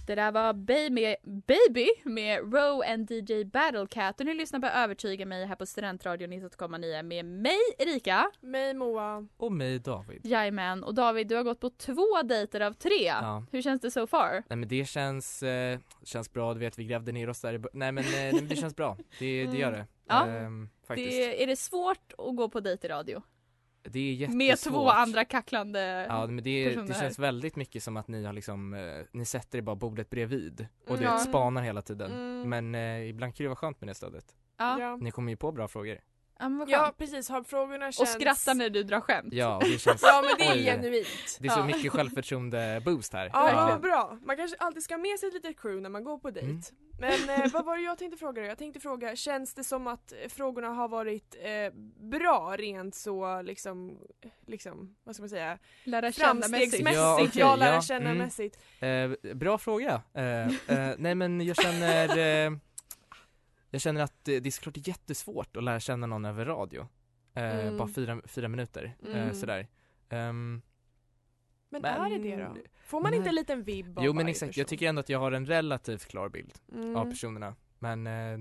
Det 0.08 0.16
där 0.16 0.32
var 0.32 0.54
Baby 0.54 0.90
med, 0.90 1.16
Baby 1.24 1.88
med 2.04 2.54
Row 2.54 2.84
and 2.88 3.12
DJ 3.12 3.44
Battlecat 3.44 4.20
och 4.20 4.26
ni 4.26 4.34
lyssnar 4.34 4.60
på 4.60 4.68
Övertyga 4.68 5.26
mig 5.26 5.46
här 5.46 5.56
på 5.56 5.66
Studentradion 5.66 6.34
98,9 6.34 7.04
med 7.04 7.26
mig 7.26 7.60
Erika. 7.78 8.32
Mig 8.42 8.74
Moa. 8.74 9.28
Och 9.38 9.52
mig 9.52 9.80
David. 9.80 10.22
Jajamän 10.24 10.84
och 10.84 10.94
David 10.94 11.28
du 11.28 11.36
har 11.36 11.44
gått 11.44 11.60
på 11.60 11.70
två 11.70 12.22
dejter 12.24 12.62
av 12.62 12.74
tre. 12.74 13.04
Ja. 13.04 13.44
Hur 13.52 13.62
känns 13.62 13.82
det 13.82 13.92
so 13.92 14.08
far? 14.08 14.32
Nej 14.32 14.58
men 14.58 14.68
det 14.68 14.86
känns, 14.86 15.44
eh, 15.44 15.80
känns 16.04 16.34
bra, 16.34 16.54
du 16.54 16.60
vet 16.60 16.80
vi 16.80 16.84
grävde 16.84 17.12
ner 17.12 17.30
oss 17.30 17.42
där 17.42 17.54
i 17.54 17.64
Nej 17.74 17.92
men, 17.92 18.04
eh, 18.04 18.10
nej, 18.12 18.34
men 18.34 18.48
det 18.48 18.56
känns 18.56 18.76
bra, 18.76 18.98
det, 19.20 19.46
det 19.46 19.58
gör 19.58 19.72
det. 19.72 19.86
Ja. 20.08 20.28
Ehm, 20.28 20.70
faktiskt. 20.88 21.10
Det, 21.12 21.28
Det, 21.28 21.44
är 21.44 21.48
det 21.48 21.56
svårt 21.56 22.14
att 22.18 22.36
gå 22.36 22.50
på 22.50 22.60
dejt 22.60 22.88
i 22.88 22.90
radio? 22.90 23.22
är 24.00 24.14
jättesvårt. 24.14 24.38
Med 24.38 24.58
två 24.60 24.90
andra 24.90 25.26
kacklande 25.26 26.06
Ja 26.10 26.28
men 26.28 26.44
det, 26.44 26.76
det 26.76 26.94
känns 27.00 27.20
väldigt 27.20 27.56
mycket 27.56 27.84
som 27.84 27.98
att 27.98 28.08
ni 28.08 28.24
har 28.26 28.34
liksom, 28.34 28.74
eh, 28.74 29.06
ni 29.12 29.26
sätter 29.26 29.58
er 29.58 29.62
bara 29.62 29.76
bordet 29.76 30.10
bredvid 30.10 30.68
och 30.88 30.98
du 30.98 31.04
Mm. 31.04 31.14
vet, 31.14 31.22
spanar 31.24 31.62
hela 31.62 31.82
tiden. 31.82 32.12
Mm. 32.12 32.50
Men 32.50 32.76
eh, 32.76 33.10
ibland 33.10 33.36
kan 33.36 33.44
det 33.44 33.48
vara 33.48 33.56
skönt 33.56 33.82
med 33.82 33.88
det 33.90 33.94
stödet. 33.96 34.36
Ja. 34.58 34.80
Ja. 34.80 34.96
Ni 34.96 35.12
kommer 35.12 35.32
ju 35.32 35.36
på 35.38 35.52
bra 35.52 35.68
frågor. 35.68 36.00
Ja 36.40 36.50
men 36.50 36.58
vad 36.58 36.70
ja, 36.70 36.84
skönt. 36.84 36.98
precis. 36.98 37.30
Har 37.30 37.44
frågorna 37.44 37.88
Och 37.88 37.94
känts... 37.94 38.14
skratta 38.14 38.54
när 38.54 38.70
du 38.70 38.84
drar 38.84 39.00
skämt. 39.02 39.34
Ja, 39.34 39.56
och 39.56 39.64
det 39.64 39.80
känns, 39.80 40.02
Ja, 40.04 40.24
men 40.26 40.32
det 40.38 40.70
är 40.70 40.76
genuint. 40.76 41.38
det 41.40 41.48
är 41.48 41.52
så 41.52 41.60
Ja. 41.60 41.66
mycket 41.66 41.92
självförtroende 41.92 42.82
boost 42.86 43.14
här. 43.14 43.30
Ja, 43.34 43.42
Verkligen. 43.44 43.68
vad 43.68 43.82
bra. 43.82 44.18
Man 44.26 44.38
kanske 44.38 44.58
alltid 44.60 44.84
ska 44.84 44.94
ha 44.94 45.00
med 45.02 45.20
sig 45.20 45.28
ett 45.28 45.34
litet 45.34 45.60
crew 45.62 45.82
när 45.82 45.90
man 45.90 46.04
går 46.04 46.18
på 46.18 46.32
dejt. 46.32 46.48
Mm. 46.50 46.62
Men 47.00 47.30
eh, 47.42 47.52
vad 47.54 47.66
var 47.66 47.78
det 47.78 47.84
jag 47.84 47.98
tänkte 47.98 48.18
fråga 48.18 48.42
dig? 48.42 48.50
Jag 48.50 48.58
tänkte 48.58 48.80
fråga, 48.80 49.16
känns 49.16 49.54
det 49.54 49.64
som 49.64 49.88
att 49.88 50.12
eh, 50.12 50.30
frågorna 50.30 50.68
har 50.68 50.88
varit 50.88 51.36
eh, 51.42 51.74
bra 52.10 52.56
rent 52.58 52.96
så 52.96 53.42
liksom, 53.42 53.98
liksom, 54.48 54.96
vad 55.04 55.16
ska 55.16 55.22
man 55.22 55.30
säga, 55.30 55.58
Lära 55.84 56.12
känna 56.12 56.34
mässigt. 56.34 56.50
framstegsmässigt, 56.52 56.96
Ja, 56.96 57.20
ja, 57.40 57.54
okej, 57.54 57.60
lära 57.60 57.76
ja, 57.76 57.82
känna 57.82 58.10
mm. 58.10 58.18
mässigt. 58.18 58.60
Eh, 58.80 59.34
bra 59.36 59.58
fråga. 59.58 60.02
Eh, 60.14 60.48
eh, 60.48 60.96
nej 60.98 61.16
men 61.16 61.42
jag 61.42 61.56
känner 61.58 62.18
eh, 62.46 62.52
Jag 63.70 63.82
känner 63.82 64.02
att 64.02 64.28
eh, 64.28 64.36
det 64.36 64.50
är 64.50 64.52
såklart 64.52 64.88
jättesvårt 64.88 65.58
att 65.58 65.64
lära 65.64 65.80
känna 65.80 66.08
någon 66.08 66.26
över 66.26 66.46
radio. 66.46 66.88
Eh, 67.34 67.44
Mm. 67.60 67.78
Bara 67.78 67.88
fyra, 67.88 68.22
fyra 68.26 68.48
minuter, 68.48 68.96
Mm. 69.06 69.16
eh, 69.18 69.34
sådär. 69.34 69.68
Ehm, 70.10 70.62
Men, 71.70 71.82
Men- 71.82 72.02
är 72.02 72.10
det 72.20 72.36
det 72.36 72.44
då? 72.44 72.56
Får 72.86 73.02
man 73.02 73.12
Nej. 73.12 73.18
inte 73.18 73.30
en 73.30 73.36
liten 73.36 73.64
vibb 73.64 73.98
av 73.98 74.06
jo 74.06 74.14
men 74.14 74.28
exakt, 74.28 74.50
person? 74.50 74.62
jag 74.62 74.68
tycker 74.68 74.90
ändå 74.90 75.00
att 75.00 75.10
jag 75.10 75.20
har 75.20 75.32
en 75.32 75.46
relativt 75.46 76.06
klar 76.06 76.30
bild 76.30 76.54
mm. 76.74 76.96
av 76.96 77.06
personerna. 77.06 77.56
Men 77.80 78.08
eh, 78.08 78.40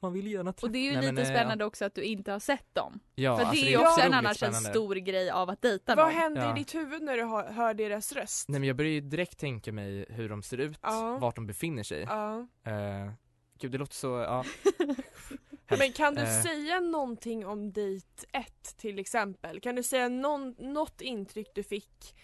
man 0.00 0.12
vill 0.12 0.26
ju 0.26 0.32
gärna 0.32 0.52
träffa 0.52 0.66
Och 0.66 0.72
det 0.72 0.78
är 0.78 0.82
ju 0.82 0.92
Nej, 0.92 1.00
lite 1.00 1.12
men, 1.12 1.24
eh, 1.24 1.28
spännande 1.30 1.64
också 1.64 1.84
att 1.84 1.94
du 1.94 2.02
inte 2.02 2.32
har 2.32 2.38
sett 2.38 2.74
dem. 2.74 3.00
Ja, 3.14 3.36
För 3.36 3.44
alltså, 3.44 3.64
det 3.64 3.68
är 3.68 3.70
ju 3.70 3.78
också 3.86 4.00
en 4.00 4.12
annars 4.14 4.42
en 4.42 4.52
spännande. 4.52 4.70
stor 4.70 4.94
grej 4.94 5.30
av 5.30 5.50
att 5.50 5.62
dejta 5.62 5.94
Vad 5.94 6.04
någon. 6.06 6.14
händer 6.14 6.42
Ja. 6.42 6.56
i 6.56 6.58
ditt 6.58 6.74
huvud 6.74 7.02
när 7.02 7.16
du 7.16 7.24
hör, 7.24 7.50
hör 7.52 7.74
deras 7.74 8.12
röst? 8.12 8.48
Nej 8.48 8.60
men 8.60 8.66
jag 8.68 8.76
börjar 8.76 8.92
ju 8.92 9.00
direkt 9.00 9.38
tänka 9.38 9.72
mig 9.72 10.06
hur 10.08 10.28
de 10.28 10.42
ser 10.42 10.58
ut, 10.58 10.78
Ja. 10.82 11.18
vart 11.20 11.34
de 11.36 11.46
befinner 11.46 11.82
sig. 11.82 12.00
Ja. 12.08 12.46
Eh, 12.64 13.12
gud 13.60 13.72
det 13.72 13.78
låter 13.78 13.94
så, 13.94 14.06
ja. 14.06 14.44
Men 15.78 15.92
kan 15.92 16.14
du 16.14 16.22
Eh. 16.22 16.42
säga 16.42 16.80
någonting 16.80 17.46
om 17.46 17.72
dejt 17.72 18.06
1 18.32 18.76
till 18.76 18.98
exempel? 18.98 19.60
Kan 19.60 19.74
du 19.74 19.82
säga 19.82 20.08
någon, 20.08 20.54
något 20.58 21.00
intryck 21.00 21.48
du 21.54 21.62
fick 21.62 22.16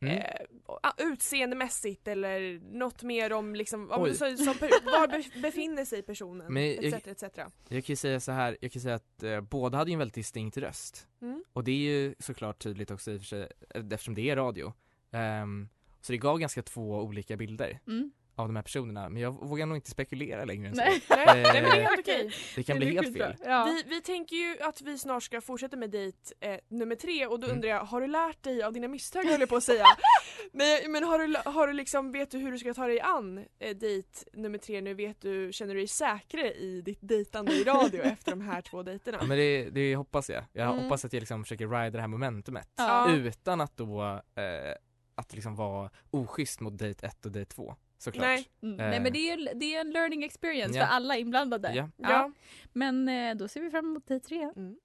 Mm. 0.00 0.18
eh, 0.18 0.90
utseendemässigt 0.98 2.08
eller 2.08 2.60
något 2.78 3.02
mer 3.02 3.32
om 3.32 3.54
liksom, 3.54 3.90
om, 3.90 4.02
Oj. 4.02 4.14
så, 4.14 4.36
som, 4.36 4.46
var 4.84 5.08
be, 5.08 5.40
befinner 5.42 5.84
sig 5.84 6.02
personen? 6.02 6.52
Men 6.52 6.62
etc, 6.62 6.82
jag- 6.92 7.08
etc. 7.08 7.22
Jag 7.68 7.84
kan 7.84 7.92
ju 7.92 7.96
säga 7.96 8.20
så 8.20 8.32
här, 8.32 8.56
jag 8.60 8.72
kan 8.72 8.82
säga 8.82 8.94
att 8.94 9.22
eh, 9.22 9.40
båda 9.40 9.78
hade 9.78 9.90
ju 9.90 9.92
en 9.92 9.98
väldigt 9.98 10.14
distinkt 10.14 10.56
röst. 10.56 11.08
Mm. 11.22 11.44
Och 11.52 11.64
det 11.64 11.70
är 11.72 11.76
ju 11.76 12.14
såklart 12.18 12.58
tydligt 12.62 12.90
också 12.90 13.10
i 13.12 13.16
och 13.16 13.20
för 13.20 13.26
sig, 13.26 13.48
eftersom 13.74 14.14
det 14.14 14.30
är 14.30 14.36
radio. 14.36 14.72
Ehm, 15.10 15.68
så 16.00 16.12
det 16.12 16.18
gav 16.18 16.38
ganska 16.38 16.62
två 16.62 17.00
olika 17.02 17.36
bilder 17.36 17.78
Mm. 17.86 18.12
Av 18.34 18.48
de 18.48 18.56
här 18.56 18.62
personerna, 18.62 19.08
men 19.08 19.22
jag 19.22 19.30
vågar 19.32 19.66
nog 19.66 19.76
inte 19.76 19.90
spekulera 19.90 20.44
längre 20.44 20.68
än 20.68 20.74
Nej. 20.76 21.00
så. 21.00 21.14
Nej, 21.16 21.26
nej 21.26 21.42
men 21.62 21.62
det 21.62 21.68
är 21.68 21.82
helt 21.82 21.98
okej. 22.00 22.30
Det 22.56 22.62
kan 22.62 22.80
Det 22.80 22.86
bli 22.86 22.94
helt 22.94 23.16
fel. 23.18 23.36
Ja. 23.44 23.64
Vi, 23.64 23.82
vi 23.94 24.00
tänker 24.02 24.36
ju 24.36 24.56
att 24.60 24.80
vi 24.82 24.98
snart 24.98 25.22
ska 25.22 25.40
fortsätta 25.40 25.76
med 25.76 25.90
dejt 25.90 26.18
eh, 26.40 26.56
nummer 26.68 26.94
tre 26.96 27.26
och 27.26 27.40
då 27.40 27.46
Mm. 27.46 27.56
undrar 27.56 27.68
jag, 27.70 27.84
har 27.84 28.00
du 28.00 28.06
lärt 28.06 28.42
dig 28.42 28.62
av 28.62 28.72
dina 28.72 28.88
misstag 28.88 29.24
höll 29.24 29.40
jag 29.40 29.48
på 29.48 29.56
att 29.56 29.64
säga? 29.64 29.84
Nej 30.52 30.88
men 30.88 31.04
har 31.04 31.18
du, 31.18 31.36
har 31.50 31.66
du 31.66 31.72
liksom, 31.72 32.12
vet 32.12 32.30
du 32.30 32.38
hur 32.38 32.52
du 32.52 32.58
ska 32.58 32.74
ta 32.74 32.86
dig 32.86 33.00
an 33.00 33.38
eh, 33.58 33.76
dejt 33.76 34.08
nummer 34.32 34.58
tre 34.58 34.80
nu? 34.80 34.94
Vet 34.94 35.20
du, 35.20 35.52
känner 35.52 35.74
du 35.74 35.80
dig 35.80 35.88
säkrare 35.88 36.52
i 36.52 36.80
ditt 36.82 36.98
dejtande 37.00 37.52
i 37.52 37.64
radio 37.64 38.02
efter 38.02 38.30
de 38.30 38.40
här 38.40 38.62
två 38.62 38.82
dejterna? 38.82 39.18
Ja, 39.20 39.26
men 39.26 39.36
det, 39.38 39.70
det 39.70 39.96
hoppas 39.96 40.30
jag. 40.30 40.44
Jag 40.52 40.68
Mm. 40.72 40.82
hoppas 40.84 41.04
att 41.04 41.12
jag 41.12 41.20
liksom 41.20 41.44
försöker 41.44 41.68
rida 41.68 41.90
det 41.90 42.00
här 42.00 42.08
momentumet. 42.08 42.68
Ja. 42.76 43.10
Utan 43.12 43.60
att 43.60 43.76
då, 43.76 44.02
eh, 44.34 44.74
att 45.14 45.32
liksom 45.34 45.56
vara 45.56 45.90
oschysst 46.10 46.60
mot 46.60 46.78
dejt 46.78 47.06
1 47.06 47.26
och 47.26 47.32
dejt 47.32 47.54
2. 47.54 47.74
Såklart. 48.02 48.24
Nej. 48.24 48.48
Mm. 48.62 48.80
Eh. 48.80 48.90
Nej 48.90 49.00
men 49.00 49.12
det 49.12 49.18
är, 49.18 49.36
ju- 49.36 49.48
det 49.54 49.74
är 49.74 49.80
en 49.80 49.90
learning 49.90 50.24
experience 50.24 50.78
Ja. 50.78 50.86
för 50.86 50.92
alla 50.92 51.16
inblandade. 51.16 51.72
Ja. 51.74 51.88
Ja. 51.96 52.30
Men 52.72 53.08
eh, 53.08 53.34
då 53.34 53.48
ser 53.48 53.60
vi 53.60 53.70
fram 53.70 53.84
emot 53.84 54.06
dejt 54.06 54.26
tre. 54.28 54.42
Mm. 54.56 54.76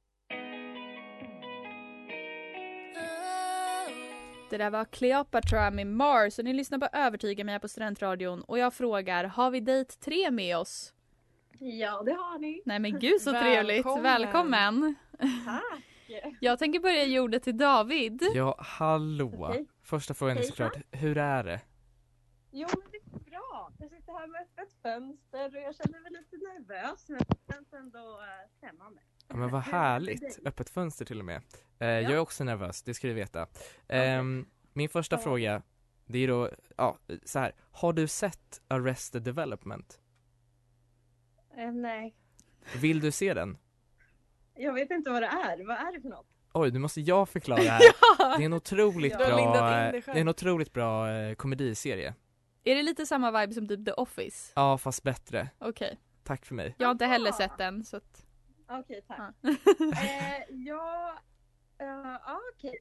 Det 4.49 4.58
där 4.58 4.69
var 4.69 4.86
Cleopatra 4.86 5.71
med 5.71 5.88
Mars 5.88 6.39
och 6.39 6.45
ni 6.45 6.53
lyssnar 6.53 6.77
på 6.77 6.88
Övertyga 6.93 7.43
mig 7.43 7.60
på 7.60 7.67
Studentradion 7.67 8.41
och 8.41 8.60
jag 8.60 8.73
frågar, 8.73 9.23
har 9.23 9.51
vi 9.51 9.60
dejt 9.60 9.93
tre 9.99 10.32
med 10.32 10.58
oss? 10.58 10.93
Ja, 11.60 12.03
det 12.06 12.12
har 12.12 12.39
ni. 12.39 12.62
Nej 12.65 12.80
men 12.80 12.99
gud 12.99 13.21
så 13.21 13.32
trevligt, 13.32 13.77
Välkommen. 13.77 14.03
välkommen! 14.03 14.95
Tack. 15.45 15.63
Jag 16.41 16.60
tänker 16.60 16.80
börja 16.80 17.03
ge 17.03 17.19
ordet 17.19 17.43
till 17.43 17.58
David. 17.58 18.23
Ja, 18.34 18.56
hallå. 18.60 19.32
Okej. 19.49 19.65
Första 19.84 20.13
frågan 20.13 20.38
är 20.38 20.41
såklart, 20.41 20.73
hur 20.91 21.17
är 21.17 21.43
det? 21.43 21.60
Jo, 22.51 22.67
men 22.73 22.82
det. 22.91 22.97
Jag 23.80 23.90
sitter 23.90 24.13
här 24.13 24.28
med 24.28 24.42
öppet 24.42 24.74
fönster 24.82 25.56
och 25.56 25.62
jag 25.62 25.76
känner 25.76 26.00
mig 26.00 26.12
lite 26.12 26.38
nervös 26.38 27.06
men 27.10 27.20
det 27.20 27.54
känns 27.54 27.74
ändå 27.74 28.00
uh, 28.00 28.58
spännande. 28.58 29.02
Ja, 29.28 29.36
men 29.36 29.50
vad 29.50 29.62
härligt, 29.62 30.40
öppet 30.46 30.70
fönster 30.70 31.06
till 31.06 31.20
och 31.20 31.26
med. 31.26 31.42
Eh, 31.80 31.88
Jag 31.88 32.12
är 32.12 32.18
också 32.20 32.44
nervös, 32.44 32.84
det 32.84 32.94
ska 32.94 33.08
du 33.08 33.13
veta. 33.13 33.48
Ehm, 33.88 34.46
min 34.74 34.90
första 34.90 35.16
Ja. 35.16 35.20
fråga, 35.22 35.62
det 36.06 36.20
är 36.20 36.28
då, 36.28 36.50
ja, 36.78 36.98
så 37.26 37.40
här. 37.40 37.56
Har 37.72 37.94
du 37.94 38.08
sett 38.08 38.62
Arrested 38.68 39.24
Development? 39.24 40.00
Eh, 41.58 41.72
nej, 41.72 42.16
Vill 42.76 43.00
du 43.00 43.12
se 43.12 43.34
den? 43.34 43.58
jag 44.56 44.74
vet 44.74 44.92
inte 44.92 45.10
vad 45.12 45.22
det 45.22 45.28
är. 45.28 45.66
Vad 45.66 45.78
är 45.78 45.94
det 45.96 46.02
för 46.02 46.10
något? 46.10 46.28
Oj, 46.54 46.72
nu 46.72 46.80
måste 46.80 47.02
jag 47.02 47.30
förklara 47.30 47.62
här. 47.62 47.82
Det 48.38 48.44
är 48.44 48.46
en 48.46 48.54
otroligt 48.54 49.18
bra, 49.18 49.28
eh, 49.28 49.92
det 49.92 50.08
är 50.08 50.16
en 50.16 50.28
otroligt 50.28 50.74
bra 50.74 51.10
eh, 51.12 51.36
komediserie. 51.36 52.13
Är 52.67 52.75
det 52.75 52.84
lite 52.84 53.06
samma 53.06 53.41
vibe 53.41 53.53
som 53.53 53.67
typ 53.67 53.86
The 53.86 53.91
Office? 53.91 54.51
Ja, 54.56 54.77
fast 54.77 55.03
bättre. 55.03 55.49
Okej. 55.60 55.99
Tack 56.23 56.45
för 56.45 56.56
mig. 56.56 56.75
Jag 56.77 56.88
har 56.88 56.91
inte 56.91 57.06
heller 57.06 57.32
sett 57.32 57.58
den 57.58 57.86
så 57.86 57.97
att... 57.97 58.25
Okej, 58.69 59.01
tack. 59.08 59.36
Ja. 59.41 59.49
eh, 59.49 60.43
ja, 60.49 61.19
eh, 61.80 61.88
ja 62.25 62.39
okej. 62.53 62.80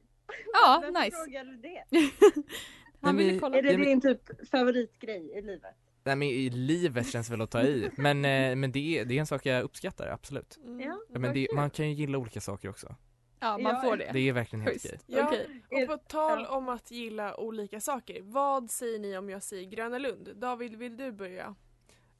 Ja, 0.53 0.81
Varför 0.81 1.05
nice. 1.05 1.17
frågar 1.17 1.43
du 1.45 1.57
det? 1.57 1.83
Han 3.01 3.17
ville 3.17 3.39
kolla. 3.39 3.57
Är 3.57 3.61
det 3.61 3.75
din 3.75 4.01
typ 4.01 4.49
favoritgrej 4.49 5.31
i 5.37 5.41
livet? 5.41 5.75
Nej 6.03 6.15
men 6.15 6.27
i 6.27 6.49
livet 6.49 7.07
känns 7.07 7.29
väl 7.29 7.41
att 7.41 7.51
ta 7.51 7.61
i, 7.61 7.91
men, 7.97 8.25
eh, 8.25 8.55
men 8.55 8.71
det, 8.71 8.99
är, 8.99 9.05
det 9.05 9.15
är 9.15 9.19
en 9.19 9.27
sak 9.27 9.45
jag 9.45 9.63
uppskattar, 9.63 10.07
absolut. 10.07 10.57
Mm. 10.63 10.81
Ja, 10.81 11.19
men 11.19 11.33
det, 11.33 11.47
man 11.55 11.69
kan 11.69 11.87
ju 11.89 11.93
gilla 11.93 12.17
olika 12.17 12.41
saker 12.41 12.69
också. 12.69 12.95
Ja, 13.39 13.57
man 13.57 13.73
Ja, 13.73 13.81
får 13.81 13.97
det. 13.97 14.09
Det 14.13 14.19
är 14.19 14.33
verkligen 14.33 14.65
helt 14.65 14.85
okej. 14.85 14.99
Ja, 15.07 15.31
och 15.71 15.87
på 15.87 15.97
tal 15.97 16.45
om 16.45 16.69
att 16.69 16.91
gilla 16.91 17.39
olika 17.39 17.79
saker. 17.79 18.21
Vad 18.21 18.71
säger 18.71 18.99
ni 18.99 19.17
om 19.17 19.29
jag 19.29 19.43
säger 19.43 19.69
Gröna 19.69 19.97
Lund? 19.97 20.29
David, 20.35 20.75
vill 20.75 20.97
du 20.97 21.11
börja? 21.11 21.55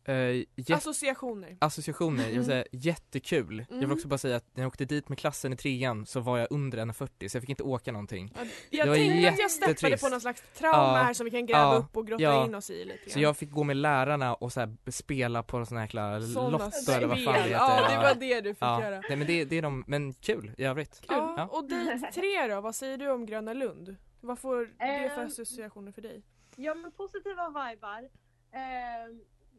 Eh, 0.08 0.14
jät- 0.56 0.74
Associationer. 0.76 1.58
associationer, 1.62 2.24
jag 2.24 2.32
vill 2.32 2.46
säga 2.46 2.66
jättekul. 2.72 3.58
Jag 3.70 3.76
vill 3.76 3.84
Mm. 3.84 3.92
också 3.98 4.08
bara 4.08 4.18
säga 4.18 4.36
att 4.36 4.46
när 4.54 4.64
jag 4.64 4.68
åkte 4.68 4.86
dit 4.86 5.10
med 5.10 5.18
klassen 5.18 5.54
i 5.54 5.58
trean 5.58 6.06
så 6.06 6.20
var 6.20 6.38
jag 6.38 6.48
under 6.50 6.78
1,40 6.78 7.30
så 7.30 7.36
jag 7.38 7.42
fick 7.44 7.50
inte 7.50 7.64
åka 7.64 7.92
någonting. 7.92 8.34
Ja, 8.36 8.46
jag 8.70 8.96
tänkte 8.96 9.30
att 9.30 9.40
jag 9.40 9.52
steppade 9.52 9.98
på 9.98 10.10
någon 10.10 10.22
slags 10.22 10.44
trauma 10.58 10.78
Ja. 10.98 11.04
här 11.04 11.14
som 11.14 11.24
vi 11.26 11.32
kan 11.32 11.46
gräva 11.46 11.60
Ja. 11.62 11.76
upp 11.78 11.98
och 11.98 12.08
grotta 12.08 12.46
in 12.46 12.56
oss 12.56 12.70
i 12.70 12.86
lite 12.86 12.98
grann. 12.98 13.10
Så 13.10 13.20
jag 13.20 13.38
fick 13.38 13.52
gå 13.52 13.64
med 13.64 13.78
lärarna 13.78 14.34
och 14.34 14.54
så 14.54 14.60
här 14.60 14.92
spela 14.92 15.44
på 15.44 15.66
sån 15.66 15.78
här 15.78 15.84
jäkla 15.86 16.22
Såna 16.22 16.50
lotto 16.50 16.92
eller 16.92 17.08
vad 17.08 17.24
fan 17.24 17.34
det 17.34 17.40
heter. 17.42 17.52
Ja, 17.54 17.88
det 17.90 17.98
var 17.98 18.16
det 18.20 18.42
du 18.42 18.54
fick 18.54 18.62
göra. 18.62 19.02
Nej 19.10 19.18
men 19.18 19.28
det, 19.28 19.46
det 19.46 19.58
är 19.58 19.62
de, 19.62 19.84
men 19.88 20.14
kul 20.14 20.52
i 20.58 20.64
övrigt. 20.64 21.02
Ja, 21.08 21.34
Ja. 21.38 21.46
och 21.48 21.70
dejt 21.70 22.12
tre 22.14 22.48
då, 22.48 22.62
vad 22.62 22.76
säger 22.76 22.98
du 22.98 23.10
om 23.12 23.26
Gröna 23.26 23.54
Lund? 23.54 23.96
Vad 24.22 24.40
får 24.40 24.58
det 24.66 25.10
för 25.16 25.22
Ehm, 25.22 25.28
associationer 25.28 25.92
för 25.92 26.02
dig? 26.02 26.24
Ja 26.56 26.74
men 26.74 26.92
positiva 26.92 27.48
vibar. 27.50 28.10
Eh, 28.52 28.60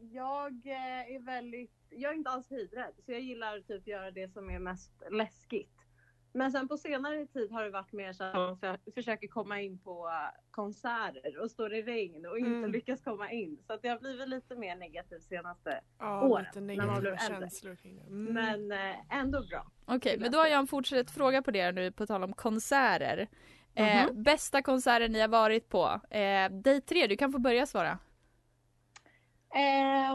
jag 0.01 0.53
eh, 0.67 1.15
är 1.15 1.25
väldigt, 1.25 1.73
jag 1.91 2.13
är 2.13 2.17
inte 2.17 2.31
alls 2.31 2.51
höjdrädd 2.51 2.93
så 3.07 3.13
jag 3.13 3.21
gillar 3.21 3.61
typ 3.61 3.87
göra 3.87 4.11
det 4.11 4.29
som 4.33 4.51
är 4.51 4.59
mest 4.59 4.93
läskigt. 5.11 5.73
Men 6.33 6.53
sen 6.53 6.69
på 6.69 6.77
senare 6.77 7.27
tid 7.27 7.51
har 7.51 7.65
det 7.65 7.71
varit 7.71 7.93
mer 7.93 8.13
så 8.13 8.25
att 8.25 8.35
man 8.35 8.59
för, 8.59 8.79
försöker 8.95 9.29
komma 9.29 9.61
in 9.61 9.79
på 9.79 10.09
eh, 10.09 10.41
konserter 10.51 11.39
och 11.43 11.51
står 11.51 11.75
i 11.75 11.83
regn 11.83 12.27
och 12.27 12.39
inte 12.39 12.51
Mm. 12.51 12.73
lyckas 12.73 13.01
komma 13.01 13.31
in. 13.33 13.59
Så 13.67 13.73
att 13.73 13.83
det 13.83 13.89
har 13.89 13.99
blivit 13.99 14.29
lite 14.29 14.57
mer 14.57 14.77
negativt 14.77 15.23
senaste. 15.23 15.81
Ja, 15.99 16.23
åren, 16.29 16.45
lite 16.45 16.61
när 16.61 16.87
man 16.87 17.01
blev 17.01 17.17
äldre. 17.21 17.49
Mm. 17.85 18.25
Men 18.35 18.73
eh, 18.73 18.97
ändå 19.19 19.43
bra. 19.51 19.67
Okej, 19.87 20.19
men 20.19 20.33
då 20.33 20.39
har 20.39 20.47
jag 20.47 20.59
en 20.59 20.67
fortsatt 20.67 21.11
fråga 21.11 21.43
på 21.43 21.51
det 21.51 21.73
nu 21.73 21.93
på 21.93 22.07
tal 22.07 22.23
om 22.25 22.33
konserter. 22.33 23.29
Eh, 23.75 24.07
Mhm. 24.07 24.23
bästa 24.23 24.63
konserten 24.63 25.13
ni 25.13 25.21
har 25.21 25.29
varit 25.29 25.69
på? 25.69 26.01
Eh, 26.11 26.51
Dejt 26.51 26.81
tre, 26.87 27.07
du 27.07 27.17
kan 27.17 27.33
få 27.33 27.39
börja 27.39 27.67
svara. 27.67 27.99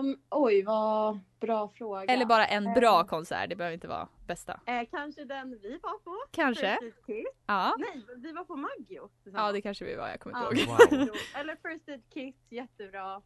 Ehm, 0.04 0.18
oj 0.30 0.64
vad 0.64 1.20
bra 1.40 1.68
fråga. 1.70 2.14
Eller 2.14 2.26
bara 2.26 2.46
en 2.46 2.74
bra 2.74 3.00
Ehm, 3.02 3.08
konsert, 3.08 3.50
det 3.50 3.56
behöver 3.56 3.74
inte 3.74 3.88
vara 3.88 4.08
bästa. 4.28 4.60
Eh, 4.66 4.88
kanske 4.92 5.24
den 5.26 5.60
vi 5.62 5.80
var 5.84 6.00
på. 6.00 6.18
Kanske. 6.32 6.78
First 6.82 7.06
Kit. 7.06 7.26
Ja, 7.48 7.76
Nej, 7.80 8.04
vi 8.18 8.32
var 8.32 8.44
på 8.46 8.56
Maggio. 8.56 9.10
ja 9.24 9.52
det 9.52 9.62
kanske 9.62 9.86
vi 9.86 9.96
var, 9.96 10.08
jag 10.10 10.20
kommer 10.20 10.40
Ja. 10.40 10.50
inte 10.52 10.62
ihåg. 10.64 11.00
Wow. 11.00 11.16
Eller 11.36 11.56
First 11.56 11.90
Aid 11.90 12.04
Kit, 12.14 12.38
jättebra. 12.50 13.22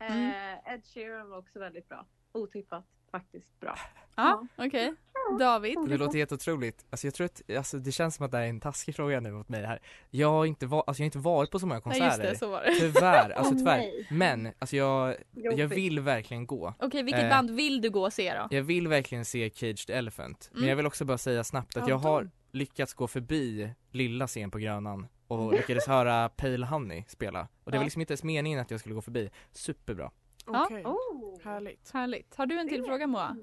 Eh, 0.00 0.16
Mm. 0.16 0.58
Ed 0.66 0.84
Sheeran 0.94 1.30
var 1.30 1.38
också 1.38 1.58
väldigt 1.58 1.88
bra. 1.88 2.06
Otippat 2.32 2.84
faktiskt 3.10 3.60
bra. 3.60 3.78
Ja, 4.16 4.46
okej. 4.56 4.94
David? 5.38 5.78
Det 5.88 5.96
låter 5.96 6.18
helt 6.18 6.32
otroligt. 6.32 6.84
Alltså 6.90 7.06
jag 7.06 7.14
tror 7.14 7.24
att, 7.24 7.50
alltså 7.56 7.78
det 7.78 7.92
känns 7.92 8.14
som 8.14 8.26
att 8.26 8.32
det 8.32 8.38
är 8.38 8.46
en 8.46 8.60
taskig 8.60 8.96
fråga 8.96 9.20
nu 9.20 9.32
mot 9.32 9.48
mig 9.48 9.64
här. 9.66 9.80
Jag 10.10 10.30
har 10.30 10.46
inte, 10.46 10.66
va- 10.66 10.84
alltså 10.86 11.00
jag 11.00 11.04
har 11.04 11.06
inte 11.08 11.18
varit 11.18 11.50
på 11.50 11.58
så 11.58 11.66
många 11.66 11.74
Nej 11.74 11.82
konserter. 11.82 12.06
just 12.28 12.32
det, 12.32 12.38
så 12.38 12.50
var 12.50 12.62
det. 12.62 12.74
Tyvärr, 12.74 13.30
alltså 13.30 13.54
tyvärr. 13.58 13.76
nej. 13.78 14.06
Men, 14.10 14.52
alltså 14.58 14.76
jag, 14.76 15.16
jag 15.32 15.68
vill 15.68 16.00
verkligen 16.00 16.46
gå. 16.46 16.74
Okej, 16.78 17.02
vilket 17.02 17.22
Eh. 17.22 17.28
band 17.30 17.50
vill 17.50 17.80
du 17.80 17.90
gå 17.90 18.02
och 18.04 18.12
se 18.12 18.34
då? 18.34 18.48
Jag 18.56 18.62
vill 18.62 18.88
verkligen 18.88 19.24
se 19.24 19.50
Cage 19.54 19.86
the 19.86 19.92
Elephant. 19.92 20.48
Men 20.52 20.58
Mm. 20.58 20.68
jag 20.68 20.76
vill 20.76 20.86
också 20.86 21.04
bara 21.04 21.18
säga 21.18 21.44
snabbt 21.44 21.76
att 21.76 21.82
Ja, 21.82 21.88
jag 21.88 21.98
har 21.98 22.30
lyckats 22.52 22.94
gå 22.94 23.06
förbi 23.06 23.70
lilla 23.90 24.26
scen 24.26 24.50
på 24.50 24.58
Grönan 24.58 25.06
och 25.28 25.52
lyckades 25.56 25.86
höra 25.86 26.28
Pale 26.28 26.66
Honey 26.66 27.04
spela. 27.08 27.48
Och 27.64 27.70
det 27.72 27.78
var 27.78 27.84
liksom 27.84 28.00
inte 28.00 28.12
ens 28.12 28.22
meningen 28.24 28.60
att 28.60 28.70
jag 28.70 28.80
skulle 28.80 28.94
gå 28.94 29.02
förbi. 29.02 29.30
Superbra. 29.52 30.10
Okej, 30.46 30.84
Oh. 30.84 31.40
härligt. 31.42 31.90
Härligt. 31.90 32.34
Har 32.36 32.46
du 32.46 32.58
en 32.58 32.68
till 32.68 32.84
fråga 32.84 33.06
Moa? 33.06 33.36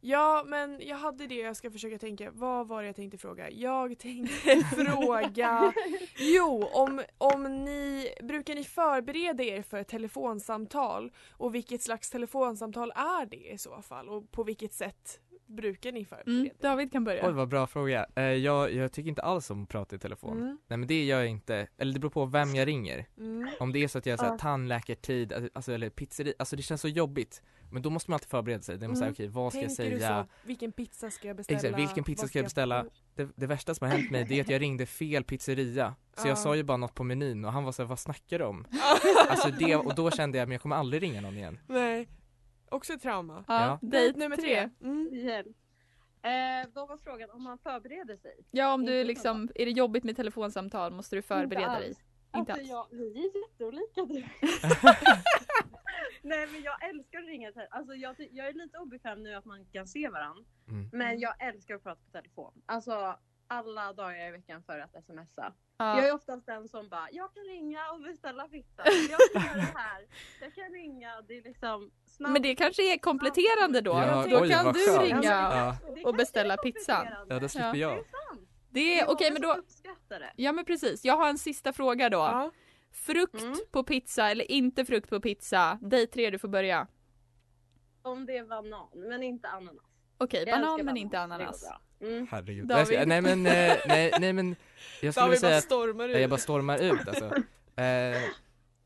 Ja, 0.00 0.42
men 0.46 0.80
jag 0.86 0.96
hade 0.96 1.26
det, 1.26 1.34
jag 1.34 1.56
ska 1.56 1.70
försöka 1.70 1.98
tänka. 1.98 2.30
Vad 2.30 2.68
var 2.68 2.82
det 2.82 2.86
jag 2.86 2.96
tänkte 2.96 3.18
fråga? 3.18 3.50
Jag 3.50 3.98
tänkte 3.98 4.64
fråga... 4.76 5.72
Jo, 6.18 6.68
om, 6.72 7.02
om 7.18 7.64
ni... 7.64 8.08
Brukar 8.22 8.54
ni 8.54 8.64
förbereda 8.64 9.44
er 9.44 9.62
för 9.62 9.78
ett 9.78 9.88
telefonsamtal? 9.88 11.12
Och 11.32 11.54
vilket 11.54 11.82
slags 11.82 12.10
telefonsamtal 12.10 12.90
är 12.90 13.26
det 13.26 13.52
i 13.52 13.58
så 13.58 13.82
fall? 13.82 14.08
Och 14.08 14.30
på 14.30 14.44
vilket 14.44 14.72
sätt 14.72 15.20
brukar 15.54 15.92
ni 15.92 16.04
förbereda 16.04 16.30
Mm? 16.40 16.50
David 16.60 16.92
kan 16.92 17.04
börja. 17.04 17.26
Oj 17.28 17.32
vad 17.32 17.48
bra 17.48 17.66
fråga. 17.66 18.06
Eh, 18.16 18.22
jag, 18.24 18.72
jag 18.74 18.92
tycker 18.92 19.08
inte 19.08 19.22
alls 19.22 19.50
om 19.50 19.62
att 19.62 19.68
prata 19.68 19.96
i 19.96 19.98
telefon. 19.98 20.36
Mm. 20.38 20.58
Nej 20.68 20.78
men 20.78 20.86
det 20.88 21.04
gör 21.04 21.18
jag 21.18 21.28
inte. 21.28 21.66
Eller 21.78 21.92
det 21.92 22.00
beror 22.00 22.10
på 22.10 22.24
vem 22.26 22.54
jag 22.54 22.68
ringer. 22.68 23.06
Mm. 23.18 23.48
Om 23.60 23.72
det 23.72 23.84
är 23.84 23.88
så 23.88 23.98
att 23.98 24.06
jag 24.06 24.12
har 24.12 24.18
så 24.18 24.24
här, 24.24 24.32
Ja. 24.32 24.38
tandläkartid, 24.38 25.32
alltså, 25.54 25.72
eller 25.72 25.90
pizzeri, 25.90 26.34
alltså 26.38 26.56
det 26.56 26.62
känns 26.62 26.80
så 26.80 26.88
jobbigt. 26.88 27.42
Men 27.70 27.82
då 27.82 27.90
måste 27.90 28.10
man 28.10 28.14
alltid 28.14 28.28
förbereda 28.28 28.62
sig. 28.62 28.78
Det 28.78 28.88
måste 28.88 29.04
Mm. 29.04 29.14
säga, 29.14 29.26
okej 29.26 29.34
vad 29.42 29.52
ska 29.52 29.62
jag 29.62 29.76
Tänker 29.76 29.94
du 29.94 29.98
säga? 30.00 30.26
så? 30.42 30.46
Vilken 30.48 30.72
pizza 30.72 31.10
ska 31.10 31.28
jag 31.28 31.36
beställa? 31.36 31.58
Exakt, 31.58 31.78
vilken 31.78 32.04
pizza 32.04 32.26
ska 32.28 32.38
jag 32.38 32.46
beställa? 32.46 32.84
Det, 33.14 33.28
det 33.36 33.46
värsta 33.46 33.74
som 33.74 33.88
har 33.88 33.96
hänt 33.96 34.10
mig 34.10 34.24
det 34.28 34.36
är 34.38 34.40
att 34.40 34.48
jag 34.50 34.60
ringde 34.60 34.86
fel 34.86 35.24
pizzeria. 35.24 35.94
Så 36.16 36.26
Ja. 36.26 36.28
jag 36.28 36.38
sa 36.38 36.56
ju 36.56 36.62
bara 36.62 36.76
något 36.76 36.94
på 36.94 37.04
menyn 37.04 37.44
och 37.44 37.52
han 37.52 37.64
var 37.64 37.72
så 37.72 37.82
här, 37.82 37.88
vad 37.88 37.98
snackar 37.98 38.38
du 38.38 38.44
om? 38.44 38.66
Alltså 39.28 39.48
det, 39.58 39.76
och 39.76 39.94
då 39.94 40.10
kände 40.10 40.38
jag, 40.38 40.48
men 40.48 40.52
jag 40.52 40.62
kommer 40.62 40.76
aldrig 40.76 41.02
ringa 41.02 41.20
någon 41.20 41.36
igen. 41.36 41.58
Nej. 41.66 42.08
Också 42.74 42.92
ett 42.92 43.02
trauma. 43.02 43.44
Ja, 43.48 43.60
Ja. 43.60 43.78
dejt 43.82 44.18
nummer 44.18 44.36
tre. 44.36 44.70
Mm. 44.82 45.08
Hjälp. 45.12 45.56
Eh, 46.22 46.68
då 46.74 46.86
var 46.86 46.96
frågan 46.96 47.30
om 47.30 47.42
man 47.42 47.58
förbereder 47.58 48.16
sig. 48.16 48.36
Ja, 48.50 48.74
om 48.74 48.84
du 48.86 49.04
liksom, 49.04 49.48
är 49.54 49.64
det 49.66 49.70
jobbigt 49.72 50.04
med 50.04 50.16
telefonsamtal 50.16 50.92
måste 50.92 51.16
du 51.16 51.22
förbereda 51.22 51.66
Inte 51.66 51.78
dig. 51.80 51.88
alls. 51.88 51.98
Inte 52.36 52.52
alltså, 52.52 52.76
alls. 52.76 52.90
jag, 52.90 52.98
vi 52.98 53.24
är 53.26 53.42
jätteolika 53.42 54.04
du. 54.04 54.24
Nej 56.22 56.46
men 56.46 56.62
jag 56.62 56.88
älskar 56.88 57.18
att 57.18 57.24
ringa. 57.26 57.52
Till, 57.52 57.66
alltså, 57.70 57.94
jag, 57.94 58.16
jag 58.30 58.46
är 58.48 58.52
lite 58.52 58.78
obekväm 58.78 59.22
nu 59.22 59.34
att 59.34 59.44
man 59.44 59.64
kan 59.72 59.86
se 59.88 60.08
varandra. 60.08 60.44
Mm. 60.68 60.88
Men 60.92 61.20
jag 61.20 61.42
älskar 61.48 61.74
att 61.74 61.82
prata 61.82 62.00
på 62.04 62.10
telefon. 62.10 62.62
Alltså 62.66 63.18
alla 63.46 63.92
dagar 63.92 64.28
i 64.28 64.30
veckan 64.30 64.62
för 64.62 64.78
att 64.78 65.04
smsa. 65.04 65.52
Ja. 65.76 65.96
Jag 65.98 66.08
är 66.08 66.14
oftast 66.14 66.46
den 66.46 66.68
som 66.68 66.88
bara, 66.88 67.08
jag 67.12 67.34
kan 67.34 67.44
ringa 67.44 67.90
och 67.92 68.00
beställa 68.00 68.48
pizza. 68.48 68.82
Jag 69.10 69.20
kan 69.32 69.42
göra 69.42 69.56
det 69.56 69.78
här. 69.78 70.06
Jag 70.40 70.54
kan 70.54 70.70
ringa. 70.72 71.22
Det 71.28 71.38
är 71.38 71.42
liksom 71.42 71.90
snabbt. 72.16 72.32
Men 72.32 72.42
det 72.42 72.54
kanske 72.54 72.92
är 72.94 72.98
kompletterande 72.98 73.80
då. 73.80 73.90
Ja, 73.92 74.26
då 74.30 74.40
oj, 74.40 74.48
kan 74.48 74.72
du 74.72 74.80
skönt. 74.86 75.02
ringa. 75.02 75.22
Ja. 75.22 75.76
Det 75.94 76.04
och 76.04 76.14
beställa 76.14 76.56
pizzan. 76.56 76.96
kompletterande. 76.96 77.34
Ja, 77.34 77.40
då 77.40 77.48
slipper 77.48 77.66
Ja. 77.66 77.72
Det 77.72 77.78
jag. 77.78 78.04
Det 78.70 79.00
är, 79.00 79.10
okej 79.10 79.30
men 79.32 79.42
många 79.42 79.54
då, 79.54 79.62
det. 80.08 80.32
ja 80.36 80.52
men 80.52 80.64
precis. 80.64 81.04
Jag 81.04 81.16
har 81.16 81.28
en 81.28 81.38
sista 81.38 81.72
fråga 81.72 82.10
då. 82.10 82.16
Ja. 82.18 82.50
Frukt 82.92 83.42
Mm. 83.42 83.54
på 83.70 83.84
pizza 83.84 84.30
eller 84.30 84.50
inte 84.50 84.84
frukt 84.84 85.10
på 85.10 85.20
pizza? 85.20 85.78
Dejt 85.82 86.12
tre, 86.12 86.30
du 86.30 86.38
får 86.38 86.48
börja. 86.48 86.86
Om 88.02 88.26
det 88.26 88.36
är 88.36 88.44
banan, 88.44 88.88
men 88.94 89.22
inte 89.22 89.48
ananas. 89.48 89.84
Okej, 90.18 90.44
Jag 90.46 90.60
banan 90.60 90.84
men 90.86 90.96
inte 90.96 91.16
Det 91.16 91.22
ananas. 91.22 91.64
Mm. 92.00 92.26
Herregud. 92.30 92.66
David. 92.68 93.08
Nej 93.08 93.20
men, 93.20 93.46
eh, 93.46 93.76
nej, 93.88 94.12
nej 94.20 94.32
men 94.32 94.56
Jag 95.02 95.14
skulle 95.14 95.26
David 95.26 95.38
säga 95.40 95.50
bara 95.50 95.58
att 95.58 95.64
stormar 95.64 96.08
ut. 96.08 96.18
jag 96.20 96.30
bara 96.30 96.38
stormar 96.40 96.78
ut 96.78 97.08
alltså. 97.08 97.32
Eh, 97.76 98.16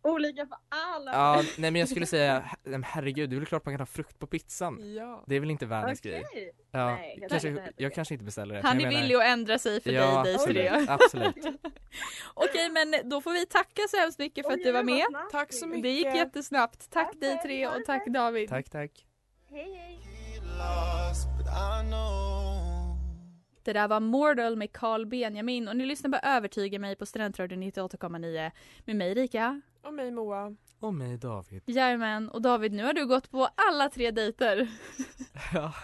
Olika 0.02 0.46
för 0.46 0.56
alla. 0.68 1.12
ja, 1.12 1.42
nej 1.58 1.70
men 1.70 1.80
jag 1.80 1.88
skulle 1.88 2.06
säga, 2.06 2.44
herregud, 2.84 3.30
det 3.30 3.37
är 3.37 3.38
väl 3.38 3.46
klart 3.46 3.64
man 3.64 3.74
kan 3.74 3.80
ha 3.80 3.87
frukt 3.87 4.18
på 4.18 4.26
pizzan. 4.26 4.94
Ja. 4.94 5.24
Det 5.26 5.37
är 5.37 5.40
väl 5.40 5.50
inte 5.50 5.66
världens 5.66 6.00
Okej. 6.00 6.24
grej. 6.32 6.50
Ja, 6.70 6.87
Nej, 6.96 7.18
jag 7.20 7.30
kanske, 7.30 7.48
jag 7.48 7.72
det. 7.76 7.94
kanske 7.94 8.14
inte 8.14 8.24
beställer 8.24 8.54
det. 8.54 8.61
Han 8.62 8.76
är 8.80 8.87
menar- 8.87 9.00
villig 9.00 9.14
att 9.14 9.24
ändra 9.24 9.58
sig 9.58 9.80
för 9.80 9.90
Ja, 9.90 10.22
dig, 10.22 10.37
Dejt 10.46 10.68
absolut, 10.88 10.88
absolut. 11.34 11.61
Okej 12.34 12.70
men 12.70 13.08
då 13.11 13.20
får 13.20 13.32
vi 13.32 13.46
tacka 13.46 13.82
så 13.90 13.96
hemskt 13.96 14.18
mycket 14.18 14.46
för 14.46 14.52
att 14.52 14.58
Oj, 14.58 14.64
du 14.64 14.72
var 14.72 14.82
med. 14.82 15.04
snabbt. 15.11 15.30
Tack 15.32 15.52
så 15.52 15.66
mycket. 15.66 15.82
Det 15.82 15.90
gick 15.90 16.06
jättesnabbt. 16.14 16.90
Tack 16.90 17.06
Tack 17.12 17.20
dig 17.20 17.40
tre 17.42 17.66
och 17.66 17.84
tack. 17.87 18.06
David. 18.06 18.48
Tack, 18.48 18.70
tack. 18.70 18.90
Hej 19.50 19.74
hej. 19.74 19.94
Det 23.68 23.72
där 23.72 23.88
var 23.88 24.00
Mortal 24.00 24.57
med 24.57 24.72
Carl 24.72 25.07
Benjamin 25.07 25.68
och 25.68 25.76
ni 25.76 25.87
lyssnar 25.87 26.11
på 26.11 26.26
Övertyga 26.26 26.78
mig 26.78 26.96
på 26.96 27.07
Studentradion 27.07 27.62
98,9 27.62 28.50
med 28.85 28.96
mig 28.96 29.14
Rika. 29.14 29.61
Och 29.83 29.94
mig 29.94 30.11
Moa. 30.11 30.57
Och 30.81 30.94
mig 30.94 31.18
David. 31.18 31.62
Jajamän, 31.66 32.28
och 32.28 32.42
David 32.42 32.72
nu 32.72 32.85
har 32.85 32.92
du 32.92 33.07
gått 33.07 33.31
på 33.31 33.48
alla 33.54 33.88
tre 33.88 34.11
dejter. 34.11 34.68
Ja, 35.52 35.74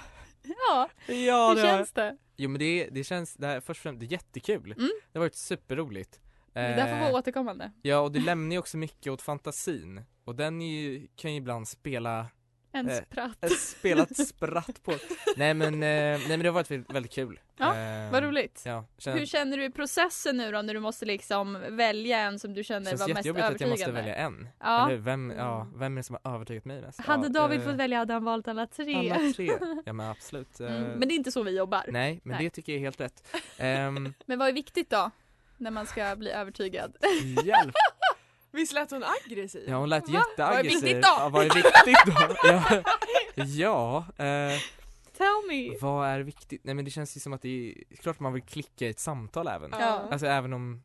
Ja, 0.43 0.89
Ja, 1.15 1.49
hur 1.49 1.55
det 1.55 1.63
känns 1.63 1.93
det? 1.93 2.17
Jo 2.37 2.51
men 2.51 2.59
det, 2.59 2.89
det 2.93 3.05
känns, 3.05 3.35
det 3.35 3.47
här, 3.47 3.61
först 3.61 3.79
och 3.79 3.83
främst, 3.83 4.01
det 4.01 4.07
är 4.07 4.13
jättekul. 4.13 4.73
Mm. 4.73 4.91
Det 5.13 5.19
har 5.19 5.25
varit 5.25 5.35
superroligt. 5.37 6.21
Det 6.53 6.61
där 6.61 6.87
får 6.87 6.97
Eh, 6.97 7.01
vara 7.01 7.13
återkommande. 7.19 7.73
Ja 7.83 7.99
och 8.01 8.13
det 8.13 8.21
lämnar 8.21 8.53
ju 8.53 8.59
också 8.59 8.77
mycket 8.77 9.13
åt 9.13 9.23
fantasin. 9.23 10.05
Och 10.25 10.35
den 10.35 10.63
är 10.63 10.81
ju, 10.81 11.07
kan 11.17 11.31
ju 11.33 11.37
ibland 11.37 11.69
spela 11.69 12.27
En 12.75 12.89
eh, 12.89 12.97
spratt. 13.03 13.45
eh, 13.45 13.49
spela 13.51 14.03
ett 14.03 14.29
spratt 14.29 14.83
på 14.83 14.93
nej 15.37 15.55
men, 15.55 15.75
eh, 15.75 15.79
nej 15.81 16.29
men 16.29 16.41
det 16.41 16.49
har 16.49 16.53
varit 16.53 16.71
väldigt, 16.71 17.13
kul. 17.13 17.41
Ja, 17.57 17.77
Eh, 17.77 18.13
Vad 18.13 18.23
roligt. 18.23 18.63
Ja, 18.67 18.85
känns, 18.99 19.21
Hur 19.21 19.27
känner 19.27 19.57
du 19.57 19.65
i 19.65 19.71
processen 19.71 20.37
nu 20.37 20.53
då 20.53 20.63
när 20.63 20.75
du 20.75 20.81
måste 20.81 21.05
liksom 21.05 21.59
välja 21.71 22.19
en 22.19 22.39
som 22.39 22.55
du 22.55 22.65
känner 22.65 22.91
känns 22.91 23.01
var 23.01 23.09
mest 23.09 23.17
jättejobbigt 23.19 23.47
att 23.47 23.61
jag 23.61 23.71
måste 23.71 23.85
övertygande? 23.91 24.01
välja 24.11 24.15
en. 24.15 24.49
Ja. 24.61 24.87
Eller? 24.87 24.97
Vem, 24.97 25.33
ja, 25.37 25.69
vem 25.75 25.93
är 25.93 25.97
det 25.97 26.03
som 26.03 26.17
har 26.23 26.35
övertygat 26.35 26.65
mig 26.65 26.81
mest? 26.81 27.01
Hade 27.01 27.27
ja, 27.27 27.29
David 27.33 27.61
eh, 27.61 27.67
fått 27.67 27.75
välja 27.77 27.99
hade 27.99 28.13
han 28.13 28.25
valt 28.25 28.49
alla 28.49 28.67
tre. 28.67 28.95
Alla 29.11 29.33
tre, 29.33 29.51
ja 29.85 29.93
men 29.93 30.07
absolut. 30.11 30.61
eh, 30.61 30.67
Mm, 30.67 30.83
men 30.99 31.09
det 31.09 31.15
är 31.15 31.17
inte 31.17 31.33
så 31.33 31.43
vi 31.43 31.57
jobbar. 31.57 31.85
Nej, 31.89 32.21
men 32.25 32.37
Nej. 32.37 32.45
det 32.45 32.51
tycker 32.51 32.73
jag 32.73 32.77
är 32.79 32.85
helt 32.85 33.01
rätt. 33.01 33.37
Ehm, 33.59 34.15
Men 34.27 34.39
vad 34.39 34.49
är 34.49 34.53
viktigt 34.53 34.91
då? 34.91 35.11
När 35.57 35.71
man 35.71 35.87
ska 35.87 36.17
bli 36.17 36.31
övertygad? 36.31 36.97
hjälp! 37.45 37.75
Visst 38.55 38.73
lät 38.73 38.91
hon 38.91 39.05
aggressiv? 39.05 39.65
Ja 39.69 39.77
hon 39.77 39.89
lät 39.89 40.09
Va? 40.09 40.25
jätteaggressiv. 40.31 40.81
Vad 40.81 40.85
är 40.85 40.95
viktigt 40.95 41.03
då? 41.03 41.09
Ja, 41.19 41.29
vad 41.29 41.45
är 41.45 41.55
viktigt 41.55 41.99
då? 42.07 42.35
ja, 43.35 44.05
ja 44.17 44.25
eh, 44.25 44.59
Tell 45.17 45.43
me! 45.49 45.79
vad 45.81 46.09
är 46.09 46.21
viktigt? 46.21 46.65
Nej 46.65 46.75
men 46.75 46.85
det 46.85 46.91
känns 46.91 47.17
ju 47.17 47.21
som 47.21 47.33
att 47.33 47.43
det 47.43 47.49
är 47.91 47.97
klart 47.97 48.21
man 48.21 48.33
vill 48.33 48.43
klicka 48.43 48.87
i 48.87 48.89
ett 48.89 48.99
samtal 49.01 49.49
även. 49.49 49.71
Ja. 49.73 50.09
Alltså 50.11 50.27
även 50.27 50.53
om 50.53 50.83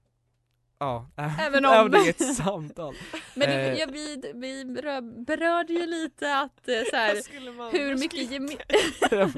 Ja, 0.79 1.09
Även 1.39 1.65
om- 1.65 1.73
även 1.73 1.91
det 1.91 1.97
är 1.97 2.09
ett 2.09 2.35
samtal. 2.35 2.95
Men 3.35 3.49
det, 3.49 3.55
Eh. 3.55 3.73
ja, 3.79 3.87
vi, 3.91 4.31
vi 4.35 4.65
berör- 4.65 5.25
berörde 5.25 5.73
ju 5.73 5.85
lite 5.85 6.35
att 6.37 6.67
eh, 6.67 6.75
så 6.89 6.95
här, 6.95 7.51
man 7.57 7.71
hur 7.71 7.95
mycket 7.97 8.29
klippa? 8.29 8.33
geme- 8.33 8.61
Ja, 9.11 9.29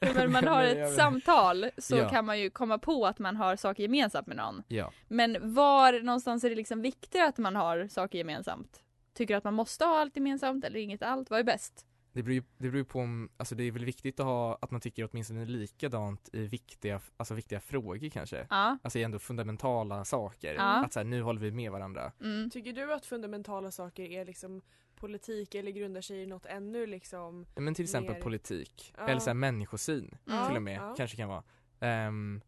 men- 0.00 0.14
när 0.14 0.28
man 0.28 0.46
har 0.48 0.62
jag 0.62 0.78
ett 0.88 0.94
samtal 0.96 1.70
så 1.78 1.96
Ja. 1.96 2.08
kan 2.08 2.24
man 2.26 2.40
ju 2.40 2.50
komma 2.50 2.78
på 2.78 3.06
att 3.06 3.18
man 3.18 3.36
har 3.36 3.56
saker 3.56 3.82
gemensamt 3.82 4.26
med 4.26 4.36
någon. 4.36 4.62
Ja. 4.68 4.92
Men 5.08 5.54
var 5.54 6.00
någonstans 6.02 6.44
är 6.44 6.50
det 6.50 6.56
liksom 6.56 6.82
viktigare 6.82 7.26
att 7.28 7.38
man 7.38 7.56
har 7.56 7.88
saker 7.88 8.18
gemensamt? 8.18 8.80
Tycker 9.14 9.34
du 9.34 9.38
att 9.38 9.44
man 9.44 9.54
måste 9.54 9.84
ha 9.84 10.00
allt 10.00 10.16
gemensamt 10.16 10.64
eller 10.64 10.80
inget 10.80 11.02
allt? 11.02 11.30
Vad 11.30 11.40
är 11.40 11.44
bäst? 11.44 11.84
Det 12.18 12.22
beror 12.22 12.34
ju 12.34 12.42
det 12.58 12.70
beror 12.70 12.84
på 12.84 13.00
om, 13.00 13.28
alltså 13.36 13.54
det 13.54 13.64
är 13.64 13.72
väl 13.72 13.84
viktigt 13.84 14.20
att 14.20 14.26
ha, 14.26 14.58
att 14.62 14.70
man 14.70 14.80
tycker 14.80 15.08
åtminstone 15.12 15.44
likadant 15.44 16.28
i 16.32 16.46
viktiga, 16.46 17.00
alltså 17.16 17.34
viktiga 17.34 17.60
frågor 17.60 18.08
kanske. 18.10 18.46
Ja. 18.50 18.78
Alltså 18.82 18.98
ändå 18.98 19.18
fundamentala 19.18 20.04
saker. 20.04 20.54
Ja. 20.54 20.84
Att 20.84 20.92
så 20.92 20.98
här, 21.00 21.04
nu 21.04 21.22
håller 21.22 21.40
vi 21.40 21.50
med 21.50 21.70
varandra. 21.72 22.12
Mm. 22.20 22.50
Tycker 22.50 22.72
du 22.72 22.92
att 22.92 23.06
fundamentala 23.06 23.70
saker 23.70 24.04
är 24.04 24.24
liksom 24.24 24.62
politik 24.96 25.54
eller 25.54 25.70
grundar 25.70 26.00
sig 26.00 26.22
i 26.22 26.26
något 26.26 26.46
ännu 26.46 26.86
liksom 26.86 27.46
Men 27.56 27.74
till 27.74 27.84
exempel 27.84 28.14
Mer- 28.14 28.22
politik, 28.22 28.94
Ja. 28.96 29.08
eller 29.08 29.20
så 29.20 29.30
här 29.30 29.34
människosyn 29.34 30.16
Mm. 30.28 30.46
till 30.46 30.56
och 30.56 30.62
med, 30.62 30.76
Ja. 30.80 30.94
kanske 30.96 31.16
kan 31.16 31.28
vara. 31.28 31.42
Ehm, 31.80 32.40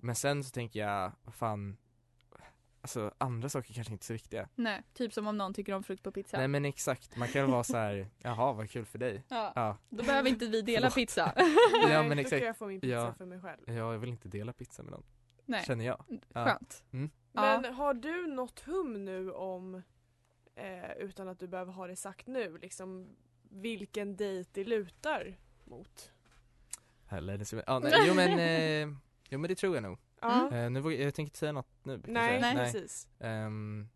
men 0.00 0.14
sen 0.14 0.44
så 0.44 0.50
tänker 0.50 0.80
jag, 0.80 1.12
fan, 1.32 1.76
alltså 2.80 3.14
andra 3.18 3.48
saker 3.48 3.74
kanske 3.74 3.92
inte 3.92 4.02
är 4.02 4.06
så 4.06 4.12
viktiga. 4.12 4.48
Nej, 4.54 4.82
typ 4.94 5.12
som 5.12 5.26
om 5.26 5.38
någon 5.38 5.54
tycker 5.54 5.72
om 5.72 5.82
frukt 5.82 6.02
på 6.02 6.12
pizza. 6.12 6.38
Nej 6.38 6.48
men 6.48 6.64
exakt, 6.64 7.16
man 7.16 7.28
kan 7.28 7.50
vara 7.50 7.64
så 7.64 7.76
här, 7.76 8.08
jaha 8.18 8.52
vad 8.52 8.70
kul 8.70 8.84
för 8.84 8.98
dig. 8.98 9.24
Ja. 9.28 9.52
Ja, 9.54 9.76
Då 9.88 10.02
behöver 10.04 10.28
inte 10.30 10.46
vi 10.46 10.62
dela 10.62 10.90
pizza. 10.90 11.32
Ja, 11.90 12.02
men 12.02 12.16
då 12.16 12.20
exakt. 12.20 12.38
kan 12.40 12.46
jag 12.46 12.56
få 12.56 12.66
min 12.66 12.80
pizza 12.80 12.94
Ja. 12.94 13.14
för 13.18 13.26
mig 13.26 13.40
själv. 13.40 13.60
ja 13.66 13.72
jag 13.74 13.98
vill 13.98 14.10
inte 14.10 14.28
dela 14.28 14.52
pizza 14.52 14.82
med 14.82 14.92
någon, 14.92 15.04
Nej, 15.46 15.64
känner 15.64 15.84
jag. 15.84 16.04
Ja. 16.32 16.44
skönt. 16.44 16.84
Mm. 16.92 17.10
Men 17.32 17.74
har 17.74 17.94
du 17.94 18.26
något 18.26 18.60
hum 18.60 19.04
nu 19.04 19.32
om, 19.32 19.82
eh, 20.54 20.92
utan 20.98 21.28
att 21.28 21.38
du 21.38 21.48
behöver 21.48 21.72
ha 21.72 21.86
det 21.86 21.96
sagt 21.96 22.26
nu, 22.26 22.58
liksom 22.58 23.16
vilken 23.50 24.16
dejt 24.16 24.50
det 24.52 24.64
lutar 24.64 25.36
mot? 25.64 26.12
Eller 27.10 27.38
det 27.38 27.44
så, 27.44 27.62
ja, 27.66 27.78
nej, 27.78 27.92
jo 28.06 28.14
men, 28.14 28.38
eh, 28.38 28.98
jo 29.28 29.38
men 29.38 29.48
det 29.48 29.54
tror 29.54 29.74
jag 29.74 29.82
nog. 29.82 29.98
Ja. 30.20 30.48
Mm. 30.48 30.76
Eh, 30.76 30.82
nu 30.82 30.92
jag 30.92 31.14
tänker 31.14 31.30
inte 31.30 31.38
säga 31.38 31.52
något 31.52 31.77
nu. 31.88 32.02
Nej, 32.06 32.40
Nej. 32.40 32.56
precis. 32.56 33.08
Ehm, 33.20 33.88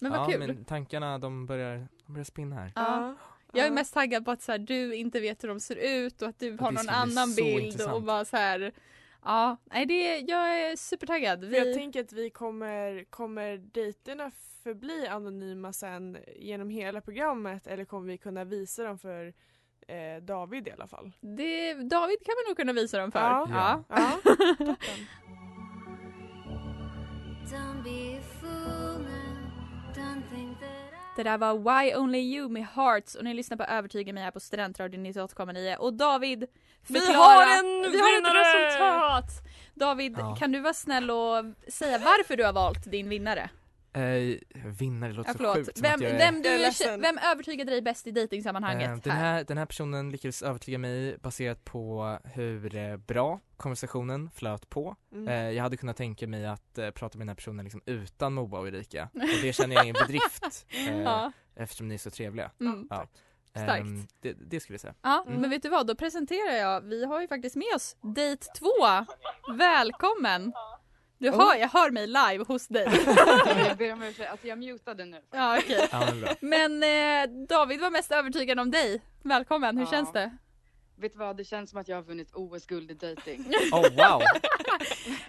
Men 0.00 0.10
vad 0.12 0.20
ja, 0.20 0.26
kul. 0.26 0.38
men 0.38 0.64
tankarna 0.64 1.18
de 1.18 1.46
börjar, 1.46 1.88
de 2.06 2.12
börjar 2.12 2.24
spinna 2.24 2.56
här. 2.56 2.72
Ja. 2.74 3.14
Jag 3.52 3.66
är 3.66 3.70
mest 3.70 3.94
taggad 3.94 4.24
på 4.24 4.30
att 4.30 4.42
så 4.42 4.52
här, 4.52 4.58
du 4.58 4.94
inte 4.94 5.20
vet 5.20 5.44
hur 5.44 5.48
de 5.48 5.60
ser 5.60 5.76
ut 5.76 6.22
och 6.22 6.28
att 6.28 6.38
du 6.38 6.56
har 6.60 6.72
någon 6.72 6.88
annan 6.88 7.34
bild 7.34 7.56
och 7.56 7.60
intressant. 7.60 8.06
bara 8.06 8.24
så 8.24 8.36
här. 8.36 8.72
Ja, 9.24 9.56
nej 9.64 9.86
det, 9.86 10.18
jag 10.18 10.60
är 10.60 10.76
supertaggad. 10.76 11.40
För 11.40 11.56
jag 11.56 11.64
Vi, 11.64 11.74
tänker 11.74 12.00
att 12.00 12.12
vi 12.12 12.30
kommer, 12.30 13.04
kommer 13.10 13.56
dejterna 13.56 14.30
förbli 14.62 15.06
anonyma 15.06 15.72
sen 15.72 16.18
genom 16.36 16.70
hela 16.70 17.00
programmet 17.00 17.66
eller 17.66 17.84
kommer 17.84 18.06
vi 18.06 18.18
kunna 18.18 18.44
visa 18.44 18.84
dem 18.84 18.98
för 18.98 19.34
eh, 19.88 20.22
David 20.22 20.68
i 20.68 20.70
alla 20.70 20.86
fall? 20.86 21.12
det, 21.20 21.74
David 21.74 22.18
kan 22.24 22.34
vi 22.44 22.48
nog 22.50 22.56
kunna 22.56 22.72
visa 22.72 22.98
dem 22.98 23.12
för. 23.12 23.20
Ja. 23.20 23.48
Ja. 23.50 23.84
Ja. 23.88 24.76
Det 31.16 31.22
där 31.22 31.38
var 31.38 31.54
Why 31.54 31.94
Only 31.94 32.18
You 32.18 32.48
med 32.48 32.66
Hearts 32.66 33.14
och 33.14 33.24
ni 33.24 33.34
lyssnar 33.34 33.56
på 33.56 33.64
Övertyga 33.64 34.12
mig 34.12 34.22
här 34.22 34.30
på 34.30 34.40
Studentradion 34.40 35.06
98,9 35.06 35.76
och 35.76 35.92
David 35.94 36.46
Vi 36.86 37.12
har 37.14 37.42
en 37.42 37.92
vi 37.92 38.00
har 38.00 38.18
ett 38.18 38.66
resultat! 38.66 39.30
David, 39.74 40.16
Ja. 40.18 40.36
kan 40.36 40.52
du 40.52 40.60
vara 40.60 40.74
snäll 40.74 41.10
och 41.10 41.44
säga 41.68 41.98
varför 41.98 42.36
du 42.36 42.44
har 42.44 42.52
valt 42.52 42.90
din 42.90 43.08
vinnare? 43.08 43.50
Eh, 43.96 44.38
vinnare 44.78 45.12
låter 45.12 45.36
Ja, 45.42 45.54
så 45.54 45.54
sjukt 45.54 45.80
Vem, 45.80 46.02
jag 46.02 46.10
är... 46.10 46.18
vem, 46.18 46.42
du, 46.42 47.02
vem 47.02 47.18
övertygade 47.18 47.70
dig 47.70 47.82
bäst 47.82 48.06
i 48.06 48.10
dejtingsammanhanget? 48.10 48.90
Eh, 48.90 48.96
den, 49.02 49.12
här, 49.12 49.44
den 49.44 49.58
här 49.58 49.66
personen 49.66 50.10
lyckades 50.10 50.42
övertyga 50.42 50.78
mig 50.78 51.18
baserat 51.18 51.64
på 51.64 52.18
hur 52.24 52.76
eh, 52.76 52.96
bra 52.96 53.40
konversationen 53.56 54.30
flöt 54.30 54.68
på. 54.70 54.96
Mm. 55.12 55.28
Eh, 55.28 55.50
jag 55.56 55.62
hade 55.62 55.76
kunnat 55.76 55.96
tänka 55.96 56.26
mig 56.26 56.46
att 56.46 56.78
eh, 56.78 56.90
prata 56.90 57.18
med 57.18 57.22
den 57.26 57.28
här 57.28 57.34
personen 57.36 57.64
liksom 57.64 57.80
utan 57.86 58.32
Moa 58.34 58.58
och 58.58 58.68
Erika 58.68 59.02
och 59.14 59.20
det 59.42 59.52
känner 59.52 59.74
jag 59.76 59.84
är 59.84 59.88
en 59.88 59.92
bedrift 60.06 60.66
eh, 60.88 61.00
Ja. 61.00 61.32
eftersom 61.56 61.88
ni 61.88 61.94
är 61.94 61.98
så 61.98 62.10
trevliga. 62.10 62.50
Mm. 62.60 62.86
Ja. 62.90 63.06
Starkt. 63.50 63.80
Ehm, 63.80 64.06
det, 64.20 64.32
det 64.32 64.60
skulle 64.60 64.74
jag 64.74 64.80
säga. 64.80 64.94
Ja, 65.02 65.24
Mm. 65.26 65.40
men 65.40 65.50
vet 65.50 65.62
du 65.62 65.68
vad? 65.68 65.86
Då 65.86 65.94
presenterar 65.94 66.52
jag, 66.56 66.80
vi 66.80 67.04
har 67.04 67.20
ju 67.20 67.28
faktiskt 67.28 67.56
med 67.56 67.74
oss 67.74 67.96
dejt 68.16 68.46
två. 68.58 68.86
Välkommen! 69.58 70.52
Du 71.18 71.30
hör, 71.30 71.54
jag 71.56 71.68
hör 71.68 71.90
mig 71.90 72.06
live 72.06 72.44
hos 72.48 72.66
dig. 72.68 72.86
Jag 73.68 73.76
ber 73.76 73.92
om 73.92 74.02
ursäkt, 74.02 74.30
alltså 74.30 74.46
jag 74.46 74.58
mutade 74.58 75.04
nu. 75.04 75.20
Ja, 75.34 75.58
okej. 75.58 75.88
Ja, 75.92 76.08
men. 76.40 76.80
Men 76.80 76.82
eh, 77.32 77.46
David 77.48 77.80
var 77.80 77.90
mest 77.90 78.12
övertygad 78.12 78.60
om 78.60 78.70
dig. 78.70 79.02
Välkommen, 79.22 79.76
hur 79.76 79.84
Ja. 79.84 79.90
känns 79.90 80.12
det? 80.12 80.36
Vet 80.98 81.12
du 81.12 81.18
vad, 81.18 81.36
det 81.36 81.44
känns 81.44 81.70
som 81.70 81.80
att 81.80 81.88
jag 81.88 81.96
har 81.96 82.02
vunnit 82.02 82.30
OS-guld 82.34 82.90
i 82.90 82.94
dating. 82.94 83.44
Oh 83.72 83.82
wow! 83.82 84.22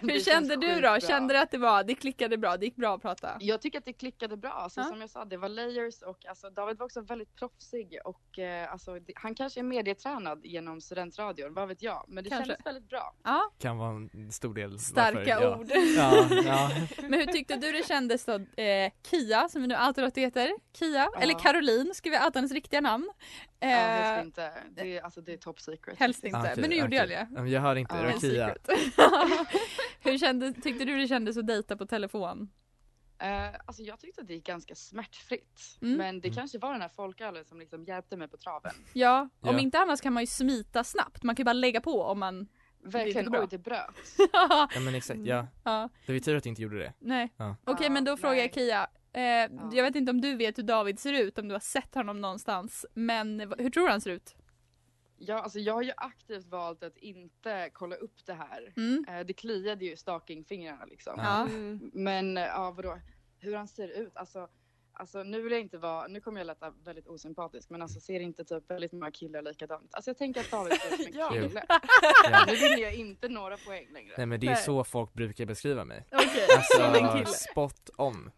Hur 0.00 0.20
kände 0.20 0.56
du 0.56 0.74
då? 0.74 0.80
bra. 0.80 1.00
Kände 1.00 1.34
du 1.34 1.38
att 1.38 1.50
det 1.50 1.58
var, 1.58 1.84
det 1.84 1.94
klickade 1.94 2.38
bra, 2.38 2.56
det 2.56 2.64
gick 2.64 2.76
bra 2.76 2.94
att 2.94 3.02
prata? 3.02 3.36
Jag 3.40 3.60
tycker 3.60 3.78
att 3.78 3.84
det 3.84 3.92
klickade 3.92 4.36
bra, 4.36 4.50
alltså, 4.50 4.80
Ja. 4.80 4.84
som 4.86 5.00
jag 5.00 5.10
sa, 5.10 5.24
det 5.24 5.36
var 5.36 5.48
layers 5.48 6.02
och 6.02 6.26
alltså, 6.26 6.50
David 6.50 6.78
var 6.78 6.86
också 6.86 7.00
väldigt 7.00 7.34
proffsig 7.36 7.98
och 8.04 8.38
eh, 8.38 8.72
alltså, 8.72 8.94
det, 8.98 9.12
han 9.16 9.34
kanske 9.34 9.60
är 9.60 9.64
medietränad 9.64 10.40
genom 10.46 10.80
studentradion, 10.80 11.54
vad 11.54 11.68
vet 11.68 11.82
jag, 11.82 12.04
men 12.08 12.24
det 12.24 12.30
Kanske. 12.30 12.46
kändes 12.46 12.66
väldigt 12.66 12.88
bra. 12.88 13.14
Ja, 13.24 13.50
Kan 13.58 13.78
vara 13.78 13.90
en 13.90 14.32
stor 14.32 14.54
del 14.54 14.78
starka 14.78 15.40
varför, 15.40 15.60
ord. 15.60 15.66
Ja, 15.70 16.26
ja, 16.30 16.42
ja. 16.44 16.70
Men 17.08 17.12
hur 17.20 17.26
tyckte 17.26 17.56
du 17.56 17.72
det 17.72 17.86
kändes 17.88 18.24
då? 18.24 18.32
Eh, 18.62 18.92
Kia, 19.10 19.48
som 19.48 19.62
vi 19.62 19.68
nu 19.68 19.74
alltid 19.74 20.18
heter. 20.18 20.52
Kia, 20.78 21.08
eller 21.20 21.38
Caroline, 21.38 21.94
ska 21.94 22.10
vi 22.10 22.16
outa 22.16 22.38
hennes 22.38 22.52
riktiga 22.52 22.80
namn? 22.80 23.10
Eh, 23.60 23.70
Ja, 23.70 23.76
helst 23.76 24.24
inte, 24.26 24.52
det, 24.70 24.96
är- 24.96 25.02
alltså, 25.02 25.20
det 25.20 25.32
är 25.32 25.36
top 25.36 25.60
secret. 25.60 25.98
helst 25.98 26.24
inte, 26.24 26.38
Ah, 26.38 26.40
okej, 26.40 26.54
men 26.56 26.70
nu 26.70 26.76
gjorde 26.76 26.96
jag 26.96 27.04
okej. 27.04 27.26
det. 27.30 27.40
Ja, 27.40 27.46
Jag 27.46 27.60
hör 27.60 27.76
inte, 27.76 27.94
Ja, 27.94 28.00
det 28.00 28.06
var 28.06 28.12
En 28.14 28.20
Kia. 28.20 28.48
secret. 28.48 28.68
hur 30.00 30.18
kände, 30.18 30.52
tyckte 30.52 30.84
du 30.84 30.98
det 30.98 31.08
kändes 31.08 31.36
att 31.36 31.46
dejta 31.46 31.76
på 31.76 31.86
telefon? 31.86 32.50
Eh, 33.18 33.48
alltså 33.66 33.82
jag 33.82 34.00
tyckte 34.00 34.20
att 34.20 34.28
det 34.28 34.34
gick 34.34 34.46
ganska 34.46 34.74
smärtfritt. 34.74 35.78
Mm. 35.82 35.98
Men 35.98 36.20
det 36.20 36.28
Mm. 36.28 36.36
kanske 36.36 36.58
var 36.58 36.72
den 36.72 36.80
här 36.82 36.88
folkölen 36.88 37.44
som 37.44 37.58
liksom 37.60 37.84
hjälpte 37.84 38.16
mig 38.16 38.28
på 38.28 38.36
traven. 38.36 38.72
Ja, 38.92 39.20
om 39.40 39.54
Ja. 39.54 39.58
inte 39.60 39.78
annars 39.78 40.00
kan 40.00 40.12
man 40.12 40.22
ju 40.22 40.26
smita 40.26 40.84
snabbt. 40.84 41.22
Man 41.22 41.36
kan 41.36 41.40
ju 41.42 41.44
bara 41.44 41.52
lägga 41.52 41.80
på 41.80 42.02
om 42.02 42.18
man... 42.18 42.48
Verkligen, 42.84 43.36
oj 43.36 43.46
det 43.50 43.58
bröt. 43.58 43.90
ja, 44.32 44.68
Ja 44.74 44.80
men 44.80 44.94
exakt, 44.94 45.20
ja. 45.24 45.46
Det 45.62 45.68
var 46.06 46.14
ju 46.14 46.20
tur 46.20 46.36
att 46.36 46.44
jag 46.46 46.50
inte 46.52 46.62
gjorde 46.62 46.78
det. 46.78 46.92
nej. 46.98 47.34
Ja. 47.36 47.56
Okej, 47.64 47.86
Ja, 47.86 47.90
men 47.92 48.04
då 48.04 48.16
frågar 48.16 48.34
jag. 48.34 48.54
Kia. 48.54 48.86
Eh, 49.12 49.22
Jag 49.72 49.82
vet 49.82 49.96
inte 49.96 50.10
om 50.10 50.20
du 50.20 50.36
vet 50.36 50.58
hur 50.58 50.62
David 50.62 50.98
ser 50.98 51.12
ut, 51.12 51.38
om 51.38 51.48
du 51.48 51.54
har 51.54 51.60
sett 51.60 51.94
honom 51.94 52.20
någonstans. 52.20 52.86
Men 52.94 53.40
hur 53.58 53.70
tror 53.70 53.84
du 53.84 53.90
han 53.90 54.00
ser 54.00 54.10
ut? 54.10 54.36
Ja, 55.20 55.38
alltså 55.38 55.58
jag 55.58 55.74
har 55.74 55.82
ju 55.82 55.92
aktivt 55.96 56.46
valt 56.46 56.82
att 56.82 56.96
inte 56.96 57.70
kolla 57.72 57.96
upp 57.96 58.26
det 58.26 58.34
här. 58.34 58.72
Mm. 58.76 59.04
Eh, 59.08 59.26
det 59.26 59.32
kliade 59.32 59.84
ju 59.84 59.92
i 59.92 59.96
stalkingfingrarna 59.96 60.84
liksom. 60.84 61.14
Ja. 61.16 61.42
Mm. 61.42 61.90
Men 61.94 62.36
ja, 62.36 62.72
vadå? 62.76 62.98
Hur 63.38 63.54
han 63.54 63.68
ser 63.68 63.88
ut, 63.88 64.16
alltså 64.16 64.48
alltså 64.98 65.22
nu 65.22 65.40
vill 65.42 65.52
jag 65.52 65.60
inte 65.60 65.78
vara, 65.78 66.06
nu 66.08 66.20
kommer 66.20 66.40
jag 66.40 66.46
låta 66.46 66.70
väldigt 66.84 67.06
osympatisk 67.06 67.70
men 67.70 67.82
alltså 67.82 68.00
ser 68.00 68.20
inte 68.20 68.44
typ 68.44 68.70
väldigt 68.70 68.92
många 68.92 69.10
killar 69.10 69.42
likadant. 69.42 69.94
Alltså 69.94 70.10
jag 70.10 70.18
tänker 70.18 70.40
att 70.40 70.50
David 70.50 70.72
ser 70.72 70.94
ut 70.94 71.00
som 71.02 71.12
en 71.12 71.18
Ja. 71.18 71.30
kille. 71.30 71.64
Ja. 72.30 72.44
Nu 72.46 72.54
vinner 72.54 72.78
jag 72.78 72.94
inte 72.94 73.28
några 73.28 73.56
poäng 73.56 73.86
längre. 73.92 74.14
Nej 74.16 74.26
men 74.26 74.40
det 74.40 74.46
är 74.46 74.50
Nej. 74.50 74.62
så 74.62 74.84
folk 74.84 75.12
brukar 75.12 75.46
beskriva 75.46 75.84
mig. 75.84 76.04
Okej. 76.12 76.46
En 76.98 77.04
Alltså 77.04 77.34
spot 77.50 77.90
on. 77.96 78.30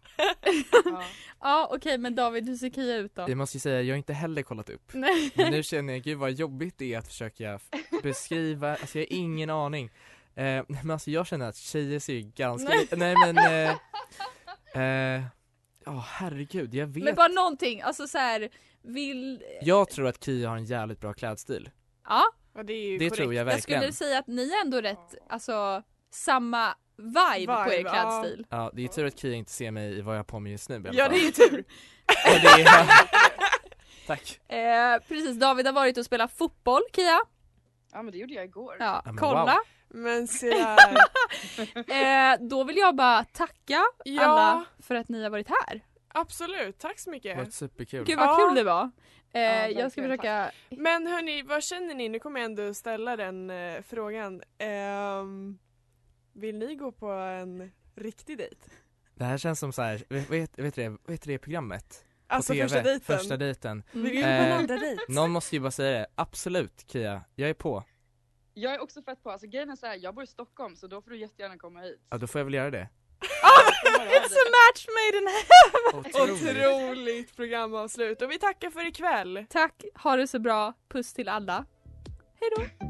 Ja. 0.84 1.04
Ja 1.40 1.68
okej 1.72 1.98
men 1.98 2.14
David 2.14 2.48
hur 2.48 2.56
ser 2.56 2.70
Kia 2.70 2.96
ut 2.96 3.14
då? 3.14 3.22
Jag 3.28 3.36
måste 3.38 3.56
ju 3.56 3.60
säga, 3.60 3.82
jag 3.82 3.92
har 3.94 3.96
inte 3.98 4.12
heller 4.12 4.42
kollat 4.42 4.70
upp. 4.70 4.90
Nej. 4.94 5.32
Men 5.34 5.50
nu 5.50 5.62
känner 5.62 5.92
jag, 5.92 6.02
gud 6.02 6.18
vad 6.18 6.32
jobbigt 6.32 6.78
det 6.78 6.94
är 6.94 6.98
att 6.98 7.06
försöka 7.08 7.60
beskriva, 8.02 8.70
alltså 8.70 8.98
jag 8.98 9.06
har 9.06 9.12
ingen 9.16 9.50
aning. 9.50 9.90
Eh, 10.34 10.64
men 10.68 10.90
alltså 10.90 11.10
jag 11.10 11.26
känner 11.26 11.48
att 11.48 11.56
tjejer 11.56 11.98
ser 11.98 12.12
ju 12.14 12.20
ganska 12.20 12.68
Nej. 12.68 12.88
nej 12.96 13.14
men 13.32 13.38
eh, 14.76 15.14
eh, 15.16 15.22
Ja 15.92 16.04
herregud, 16.08 16.74
jag 16.74 16.86
vet. 16.86 17.04
Men 17.04 17.14
bara 17.14 17.28
någonting, 17.28 17.80
alltså 17.82 18.06
så 18.08 18.18
här, 18.18 18.48
vill... 18.82 19.42
Jag 19.62 19.90
tror 19.90 20.06
att 20.06 20.24
Kia 20.24 20.48
har 20.48 20.56
en 20.56 20.64
jävligt 20.64 21.00
bra 21.00 21.12
klädstil. 21.14 21.70
Ja, 22.08 22.22
Ja, 22.54 22.62
det 22.62 22.72
är 22.72 22.86
ju 22.90 22.98
Det 22.98 23.04
korrekt. 23.08 23.16
tror 23.16 23.34
jag 23.34 23.40
jag 23.40 23.44
verkligen. 23.44 23.80
skulle 23.80 23.92
säga 23.92 24.18
att 24.18 24.26
ni 24.26 24.50
är 24.50 24.60
ändå 24.64 24.80
rätt, 24.80 25.14
alltså 25.28 25.82
samma 26.10 26.74
vibe, 26.96 27.46
på 27.64 27.72
er 27.72 27.78
Vibe, 27.78 27.90
klädstil. 27.90 28.46
Ja, 28.50 28.70
det 28.74 28.84
är 28.84 28.88
tur 28.88 29.06
att 29.06 29.18
Kia 29.18 29.34
inte 29.34 29.52
ser 29.52 29.70
mig 29.70 29.98
i 29.98 30.00
vad 30.00 30.14
jag 30.14 30.18
har 30.18 30.24
på 30.24 30.40
mig 30.40 30.52
just 30.52 30.68
nu 30.68 30.82
Ja 30.92 31.08
det 31.08 31.16
är 31.16 31.24
ju 31.24 31.30
tur. 31.30 31.64
Ja, 32.24 32.38
det 32.42 32.62
är, 32.62 32.86
Tack. 34.06 34.40
Eh, 34.52 35.08
precis, 35.08 35.38
David 35.40 35.66
har 35.66 35.72
varit 35.72 35.98
och 35.98 36.04
spelat 36.04 36.32
fotboll, 36.32 36.82
Kia. 36.94 37.20
Ja 37.92 38.02
men 38.02 38.12
det 38.12 38.18
gjorde 38.18 38.34
jag 38.34 38.44
igår. 38.44 38.76
Ja, 38.78 39.02
Ja, 39.04 39.12
men 39.12 39.16
kolla. 39.16 39.58
Men 39.88 40.28
se 40.28 40.50
där. 41.86 42.32
Eh, 42.32 42.38
då 42.40 42.64
vill 42.64 42.76
jag 42.76 42.96
bara 42.96 43.24
tacka 43.24 43.82
Ja. 44.04 44.22
alla 44.24 44.64
för 44.82 44.94
att 44.94 45.08
ni 45.08 45.22
har 45.22 45.30
varit 45.30 45.48
här. 45.48 45.80
Absolut, 46.08 46.78
tack 46.78 46.98
så 46.98 47.10
Det 47.10 47.16
mycket. 47.16 47.38
var 47.38 47.44
superkul. 47.44 48.04
Gud 48.04 48.18
vad 48.18 48.28
Ja. 48.28 48.46
kul 48.48 48.54
det 48.54 48.64
var. 48.64 48.90
Eh, 49.32 49.40
jag 49.42 49.58
verkligen, 49.62 49.90
ska 49.90 50.02
försöka... 50.02 50.50
Men 50.70 51.06
hörni, 51.06 51.42
vad 51.42 51.62
känner 51.64 51.94
ni? 51.94 52.08
Nu 52.08 52.18
kommer 52.18 52.40
jag 52.40 52.44
ändå 52.44 52.74
ställa 52.74 53.16
den 53.16 53.50
eh, 53.50 53.82
frågan. 53.82 54.42
Ehm, 54.58 55.58
vill 56.32 56.58
ni 56.58 56.74
gå 56.74 56.92
på 56.92 57.06
en 57.10 57.72
riktig 57.96 58.38
dejt? 58.38 58.56
Det 59.14 59.24
här 59.24 59.38
känns 59.38 59.60
som 59.60 59.72
så 59.72 59.82
här, 59.82 60.02
vet, 60.08 60.30
vet, 60.30 60.58
vet, 60.58 60.74
det, 60.74 60.88
vet 60.88 61.22
du 61.22 61.32
det 61.32 61.38
programmet? 61.38 62.04
Alltså 62.30 62.52
TV, 62.52 62.62
första 62.68 62.82
dejten? 62.82 63.18
Första 63.18 63.36
dejten. 63.36 63.82
Vill 63.92 64.22
en 64.24 64.50
Eh, 64.50 64.58
andra 64.58 64.76
dejt? 64.76 65.02
Någon 65.08 65.30
måste 65.30 65.56
ju 65.56 65.60
bara 65.60 65.70
säga 65.70 65.98
det, 65.98 66.06
absolut 66.14 66.84
Kia, 66.92 67.22
jag 67.34 67.50
är 67.50 67.54
på. 67.54 67.84
Jag 68.54 68.74
är 68.74 68.82
också 68.82 69.02
fett 69.02 69.22
på, 69.22 69.30
alltså 69.30 69.46
grejen 69.46 69.70
är 69.70 69.76
så 69.76 69.86
här, 69.86 69.96
jag 70.02 70.14
bor 70.14 70.24
i 70.24 70.26
Stockholm 70.26 70.76
så 70.76 70.86
då 70.86 71.02
får 71.02 71.10
du 71.10 71.16
jättegärna 71.18 71.58
komma 71.58 71.80
hit. 71.80 72.00
Ja 72.10 72.18
då 72.18 72.26
får 72.26 72.38
jag 72.38 72.44
väl 72.44 72.54
göra 72.54 72.70
det. 72.70 72.88
It's 73.20 74.36
a 74.36 74.48
match 74.50 74.86
made 74.88 75.18
in 75.18 75.28
heaven! 75.28 76.32
Otroligt 76.34 77.36
programavslut 77.36 78.22
och 78.22 78.30
vi 78.30 78.38
tackar 78.38 78.70
för 78.70 78.86
ikväll. 78.86 79.46
Tack, 79.50 79.84
ha 79.94 80.16
det 80.16 80.26
så 80.26 80.38
bra, 80.38 80.72
puss 80.88 81.12
till 81.14 81.28
alla. 81.28 81.64
Hejdå! 82.40 82.89